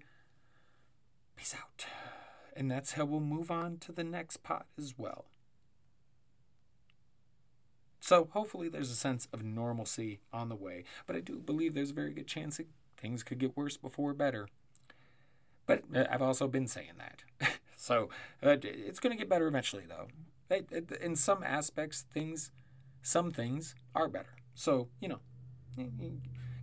peace 1.36 1.56
out. 1.56 1.86
And 2.56 2.72
that's 2.72 2.94
how 2.94 3.06
we'll 3.06 3.20
move 3.20 3.52
on 3.52 3.78
to 3.80 3.92
the 3.92 4.04
next 4.04 4.38
pot 4.44 4.66
as 4.78 4.94
well. 4.98 5.26
So 8.00 8.30
hopefully 8.32 8.70
there's 8.70 8.92
a 8.92 8.96
sense 8.96 9.28
of 9.34 9.44
normalcy 9.44 10.20
on 10.32 10.50
the 10.50 10.56
way, 10.56 10.84
but 11.08 11.16
I 11.16 11.22
do 11.22 11.40
believe 11.40 11.74
there's 11.74 11.90
a 11.90 11.96
very 11.96 12.14
good 12.14 12.28
chance 12.28 12.58
that 12.58 12.68
things 12.98 13.24
could 13.24 13.40
get 13.40 13.58
worse 13.58 13.78
before 13.78 14.14
better. 14.14 14.48
But 15.66 15.84
uh, 15.94 16.06
I've 16.10 16.22
also 16.22 16.48
been 16.48 16.68
saying 16.68 16.94
that. 17.00 17.50
so 17.76 18.10
uh, 18.44 18.58
it's 18.62 19.00
going 19.00 19.12
to 19.12 19.18
get 19.18 19.28
better 19.28 19.48
eventually, 19.48 19.86
though. 19.88 20.08
In 21.02 21.16
some 21.16 21.42
aspects, 21.42 22.06
things, 22.14 22.52
some 23.02 23.32
things 23.32 23.74
are 23.96 24.08
better. 24.08 24.36
So, 24.54 24.90
you 25.00 25.10
know, 25.10 25.20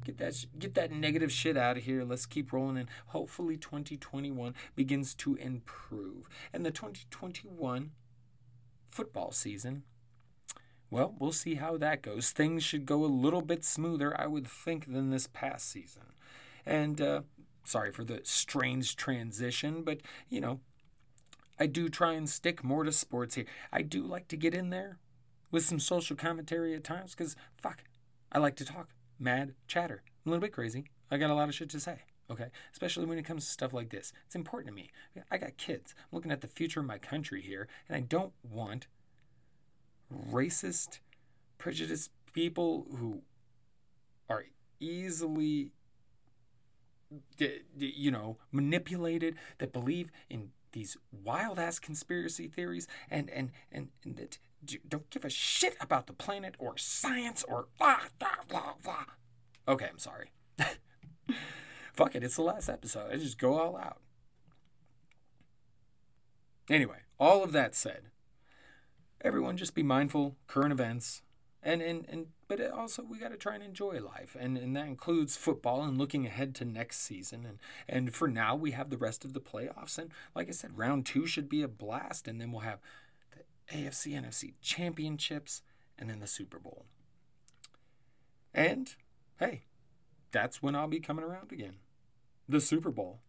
Get 0.05 0.19
that 0.19 0.47
get 0.59 0.75
that 0.75 0.91
negative 0.91 1.31
shit 1.31 1.57
out 1.57 1.77
of 1.77 1.85
here. 1.85 2.05
Let's 2.05 2.27
keep 2.27 2.53
rolling 2.53 2.77
and 2.77 2.89
hopefully 3.07 3.57
2021 3.57 4.55
begins 4.75 5.15
to 5.17 5.37
improve. 5.37 6.29
And 6.53 6.67
the 6.67 6.71
2021 6.71 7.93
football 8.89 9.33
season. 9.33 9.85
Well, 10.91 11.15
we'll 11.19 11.33
see 11.33 11.55
how 11.55 11.79
that 11.79 12.03
goes. 12.03 12.31
Things 12.33 12.63
should 12.63 12.85
go 12.85 13.03
a 13.03 13.07
little 13.07 13.41
bit 13.41 13.65
smoother, 13.65 14.19
I 14.21 14.27
would 14.27 14.47
think, 14.47 14.93
than 14.93 15.11
this 15.11 15.27
past 15.27 15.71
season. 15.71 16.03
And 16.67 17.01
uh, 17.01 17.23
sorry 17.65 17.93
for 17.93 18.05
the 18.05 18.21
strange 18.25 18.97
transition, 18.97 19.85
but 19.85 20.01
you 20.29 20.41
know, 20.41 20.61
I 21.59 21.67
do 21.67 21.89
try 21.89 22.13
and 22.13 22.29
stick 22.29 22.63
more 22.63 22.85
to 22.85 22.93
sports 22.93 23.37
here. 23.37 23.47
I 23.73 23.83
do 23.83 24.03
like 24.03 24.29
to 24.29 24.37
get 24.37 24.55
in 24.55 24.71
there 24.71 24.99
with 25.51 25.65
some 25.65 25.81
social 25.81 26.17
commentary 26.17 26.75
at 26.75 26.85
times 26.85 27.15
because, 27.15 27.37
fuck, 27.57 27.85
I 28.33 28.39
like 28.39 28.57
to 28.57 28.65
talk, 28.65 28.89
mad, 29.23 29.55
chatter. 29.67 30.03
I'm 30.25 30.31
a 30.31 30.35
little 30.35 30.47
bit 30.47 30.53
crazy. 30.53 30.85
I 31.11 31.17
got 31.17 31.31
a 31.31 31.35
lot 31.35 31.49
of 31.49 31.55
shit 31.55 31.69
to 31.71 31.81
say, 31.81 32.01
okay? 32.31 32.49
Especially 32.73 33.07
when 33.07 33.19
it 33.19 33.25
comes 33.25 33.45
to 33.45 33.51
stuff 33.51 33.73
like 33.73 33.91
this. 33.91 34.13
It's 34.27 34.35
important 34.35 34.69
to 34.69 34.75
me. 34.75 34.91
I 35.31 35.39
got 35.39 35.57
kids. 35.57 35.95
I'm 35.99 36.17
looking 36.17 36.33
at 36.33 36.41
the 36.41 36.49
future 36.49 36.81
of 36.81 36.87
my 36.87 36.99
country 36.99 37.43
here, 37.43 37.69
and 37.89 37.97
I 37.97 38.01
don't 38.01 38.33
want 38.43 38.87
racist, 40.31 40.99
prejudiced 41.59 42.11
people 42.33 42.87
who 42.99 43.23
are 44.29 44.45
easily 44.81 45.73
you 47.77 48.11
know 48.11 48.39
manipulated 48.51 49.37
that 49.59 49.73
believe 49.73 50.11
in 50.31 50.51
these 50.73 50.97
wild 51.13 51.59
ass 51.59 51.79
conspiracy 51.79 52.49
theories 52.49 52.89
and 53.11 53.29
and 53.31 53.51
and, 53.71 53.89
and 54.05 54.17
that 54.17 54.39
don't 54.89 55.11
give 55.11 55.25
a 55.25 55.31
shit 55.31 55.77
about 55.81 56.07
the 56.07 56.13
planet 56.13 56.55
or 56.59 56.77
science 56.79 57.45
or 57.47 57.67
blah 57.79 58.01
blah 58.19 58.29
blah 58.49 58.75
blah. 58.83 59.05
Okay, 59.69 59.89
I'm 59.91 59.99
sorry. 59.99 60.31
Fuck 61.93 62.15
it, 62.15 62.25
it's 62.25 62.37
the 62.37 62.43
last 62.43 62.69
episode. 62.69 63.13
I 63.13 63.17
just 63.17 63.39
go 63.39 63.59
all 63.59 63.77
out. 63.77 63.99
Anyway, 66.71 66.99
all 67.19 67.45
of 67.45 67.53
that 67.53 67.75
said, 67.75 68.05
everyone 69.21 69.57
just 69.57 69.75
be 69.75 69.83
mindful, 69.83 70.37
current 70.47 70.73
events, 70.73 71.23
and 71.63 71.81
and 71.81 72.07
and 72.09 72.27
but 72.49 72.61
also 72.71 73.03
we 73.03 73.19
got 73.19 73.31
to 73.31 73.37
try 73.37 73.55
and 73.55 73.63
enjoy 73.63 74.01
life 74.01 74.37
and 74.39 74.59
and 74.59 74.77
that 74.77 74.87
includes 74.87 75.37
football 75.37 75.83
and 75.83 75.97
looking 75.97 76.27
ahead 76.27 76.55
to 76.57 76.65
next 76.65 77.01
season 77.01 77.47
and 77.47 77.59
and 77.89 78.15
for 78.15 78.29
now 78.29 78.55
we 78.57 78.73
have 78.73 78.91
the 78.91 78.99
rest 78.99 79.25
of 79.25 79.33
the 79.33 79.41
playoffs 79.41 79.97
and 79.97 80.11
like 80.35 80.49
I 80.49 80.53
said 80.53 80.77
round 80.77 81.07
2 81.07 81.27
should 81.27 81.49
be 81.49 81.63
a 81.63 81.69
blast 81.69 82.27
and 82.27 82.41
then 82.41 82.51
we'll 82.51 82.63
have 82.63 82.81
AFC 83.73 84.13
NFC 84.13 84.55
championships 84.61 85.63
and 85.99 86.09
then 86.09 86.21
the 86.21 86.27
Super 86.27 86.59
Bowl. 86.59 86.87
And 88.55 88.95
hey, 89.39 89.65
that's 90.31 90.63
when 90.63 90.75
I'll 90.75 90.89
be 90.89 91.01
coming 91.01 91.25
around 91.25 91.53
again. 91.53 91.77
The 92.49 92.61
Super 92.61 92.91
Bowl. 92.91 93.21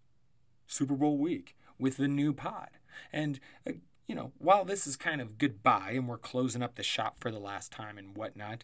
Super 0.68 0.96
Bowl 0.96 1.18
week 1.18 1.56
with 1.80 1.98
the 1.98 2.08
new 2.08 2.34
pod. 2.34 2.70
And 3.12 3.40
uh, 3.68 3.74
you 4.08 4.16
know, 4.16 4.32
while 4.38 4.66
this 4.66 4.86
is 4.86 4.96
kind 4.96 5.22
of 5.22 5.38
goodbye 5.38 5.92
and 5.92 6.08
we're 6.08 6.18
closing 6.18 6.62
up 6.62 6.76
the 6.76 6.84
shop 6.84 7.18
for 7.20 7.32
the 7.32 7.40
last 7.40 7.72
time 7.72 7.98
and 7.98 8.16
whatnot, 8.18 8.64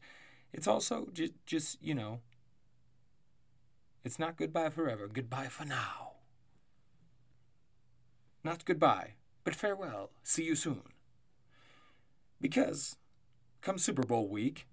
it's 0.52 0.68
also 0.68 1.10
just, 1.14 1.34
just 1.46 1.82
you 1.82 1.94
know, 1.94 2.20
it's 4.04 4.20
not 4.20 4.38
goodbye 4.38 4.70
forever. 4.70 5.08
Goodbye 5.08 5.48
for 5.48 5.66
now. 5.66 6.14
Not 8.44 8.66
goodbye, 8.66 9.16
but 9.44 9.56
farewell. 9.56 10.12
See 10.24 10.44
you 10.44 10.56
soon. 10.56 10.82
Because, 12.42 12.96
come 13.62 13.78
Super 13.78 14.04
Bowl 14.04 14.28
week, 14.28 14.68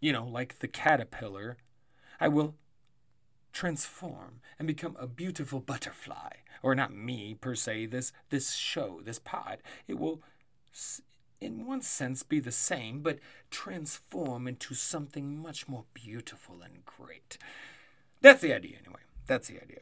you 0.00 0.12
know, 0.12 0.26
like 0.26 0.58
the 0.58 0.68
caterpillar, 0.68 1.56
I 2.20 2.28
will 2.28 2.54
transform 3.52 4.40
and 4.58 4.66
become 4.66 4.96
a 4.98 5.06
beautiful 5.06 5.60
butterfly. 5.60 6.30
Or 6.62 6.74
not 6.74 6.94
me 6.94 7.34
per 7.34 7.56
se 7.56 7.86
this 7.86 8.12
this 8.30 8.52
show 8.54 9.00
this 9.04 9.18
pod. 9.18 9.58
It 9.88 9.98
will 9.98 10.22
in 11.40 11.66
one 11.66 11.82
sense 11.82 12.22
be 12.22 12.38
the 12.38 12.52
same 12.52 13.00
but 13.00 13.18
transform 13.50 14.46
into 14.46 14.74
something 14.74 15.42
much 15.42 15.68
more 15.68 15.86
beautiful 15.92 16.62
and 16.62 16.84
great. 16.84 17.36
That's 18.20 18.42
the 18.42 18.54
idea 18.54 18.76
anyway. 18.78 19.00
That's 19.26 19.48
the 19.48 19.60
idea. 19.60 19.80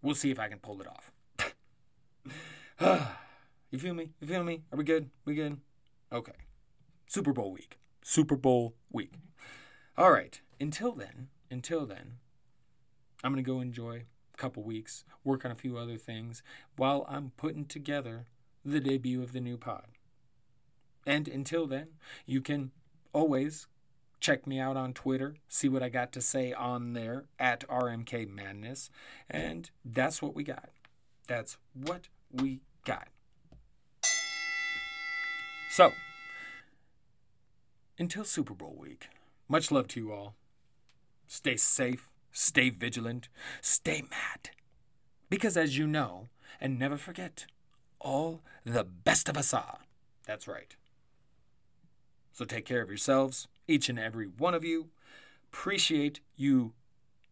We'll 0.00 0.14
see 0.14 0.30
if 0.30 0.38
i 0.38 0.48
can 0.48 0.60
pull 0.60 0.80
it 0.80 0.86
off. 0.86 1.12
You 3.70 3.78
feel 3.78 3.92
me? 3.92 4.08
You 4.18 4.26
feel 4.26 4.42
me? 4.44 4.62
Are 4.72 4.78
we 4.78 4.84
good? 4.84 5.10
We 5.26 5.34
good 5.34 5.58
okay 6.12 6.32
super 7.06 7.32
bowl 7.32 7.52
week 7.52 7.78
super 8.02 8.36
bowl 8.36 8.74
week 8.90 9.12
all 9.96 10.10
right 10.10 10.40
until 10.60 10.92
then 10.92 11.28
until 11.50 11.86
then 11.86 12.18
I'm 13.24 13.32
going 13.32 13.44
to 13.44 13.50
go 13.50 13.60
enjoy 13.60 14.04
a 14.32 14.36
couple 14.36 14.62
weeks, 14.62 15.04
work 15.24 15.44
on 15.44 15.50
a 15.50 15.56
few 15.56 15.76
other 15.76 15.96
things 15.96 16.42
while 16.76 17.04
I'm 17.08 17.32
putting 17.36 17.64
together 17.64 18.26
the 18.64 18.80
debut 18.80 19.22
of 19.22 19.32
the 19.32 19.40
new 19.40 19.56
pod. 19.56 19.86
And 21.06 21.26
until 21.26 21.66
then, 21.66 21.88
you 22.26 22.40
can 22.40 22.70
always 23.12 23.66
check 24.20 24.46
me 24.46 24.60
out 24.60 24.76
on 24.76 24.92
Twitter, 24.92 25.36
see 25.48 25.68
what 25.68 25.82
I 25.82 25.88
got 25.88 26.12
to 26.12 26.20
say 26.20 26.52
on 26.52 26.92
there 26.92 27.24
at 27.38 27.66
RMK 27.68 28.28
Madness. 28.28 28.90
And 29.28 29.70
that's 29.84 30.20
what 30.22 30.34
we 30.34 30.44
got. 30.44 30.70
That's 31.26 31.56
what 31.72 32.08
we 32.30 32.60
got. 32.84 33.08
So, 35.70 35.92
until 37.98 38.24
Super 38.24 38.54
Bowl 38.54 38.76
week, 38.78 39.08
much 39.48 39.70
love 39.70 39.88
to 39.88 40.00
you 40.00 40.12
all. 40.12 40.34
Stay 41.26 41.56
safe 41.56 42.08
Stay 42.32 42.70
vigilant. 42.70 43.28
Stay 43.60 44.02
mad. 44.02 44.50
Because 45.28 45.56
as 45.56 45.76
you 45.76 45.88
know, 45.88 46.28
and 46.60 46.78
never 46.78 46.96
forget, 46.96 47.46
all 48.00 48.42
the 48.64 48.84
best 48.84 49.28
of 49.28 49.36
us 49.36 49.52
are. 49.52 49.78
That's 50.24 50.46
right. 50.46 50.76
So 52.32 52.44
take 52.44 52.64
care 52.64 52.80
of 52.80 52.88
yourselves, 52.88 53.48
each 53.66 53.88
and 53.88 53.98
every 53.98 54.26
one 54.26 54.54
of 54.54 54.64
you. 54.64 54.90
Appreciate 55.52 56.20
you 56.36 56.74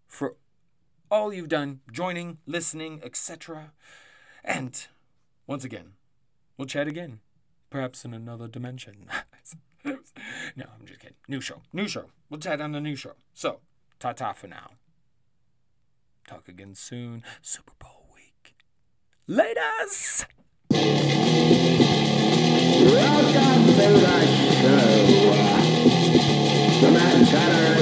for 0.08 0.34
all 1.08 1.32
you've 1.32 1.48
done, 1.48 1.80
joining, 1.92 2.38
listening, 2.46 3.00
etc. 3.04 3.72
And 4.42 4.86
once 5.46 5.64
again, 5.64 5.92
we'll 6.56 6.66
chat 6.66 6.88
again, 6.88 7.20
perhaps 7.76 8.06
in 8.06 8.14
another 8.14 8.48
dimension. 8.48 9.06
no, 9.84 9.92
I'm 10.64 10.86
just 10.86 10.98
kidding. 10.98 11.18
New 11.28 11.42
show. 11.42 11.60
New 11.74 11.86
show. 11.86 12.06
We'll 12.30 12.40
chat 12.40 12.58
on 12.62 12.72
the 12.72 12.80
new 12.80 12.96
show. 12.96 13.12
So, 13.34 13.60
ta 13.98 14.14
ta 14.14 14.32
for 14.32 14.46
now. 14.46 14.70
Talk 16.26 16.48
again 16.48 16.74
soon. 16.74 17.22
Super 17.42 17.74
Bowl 17.78 18.08
week. 18.14 18.54
Laters! 19.28 20.24
Welcome 20.70 20.94
to 23.66 23.72
the 23.72 24.00
show. 24.62 24.96
The 26.80 26.90
Matt 26.92 27.75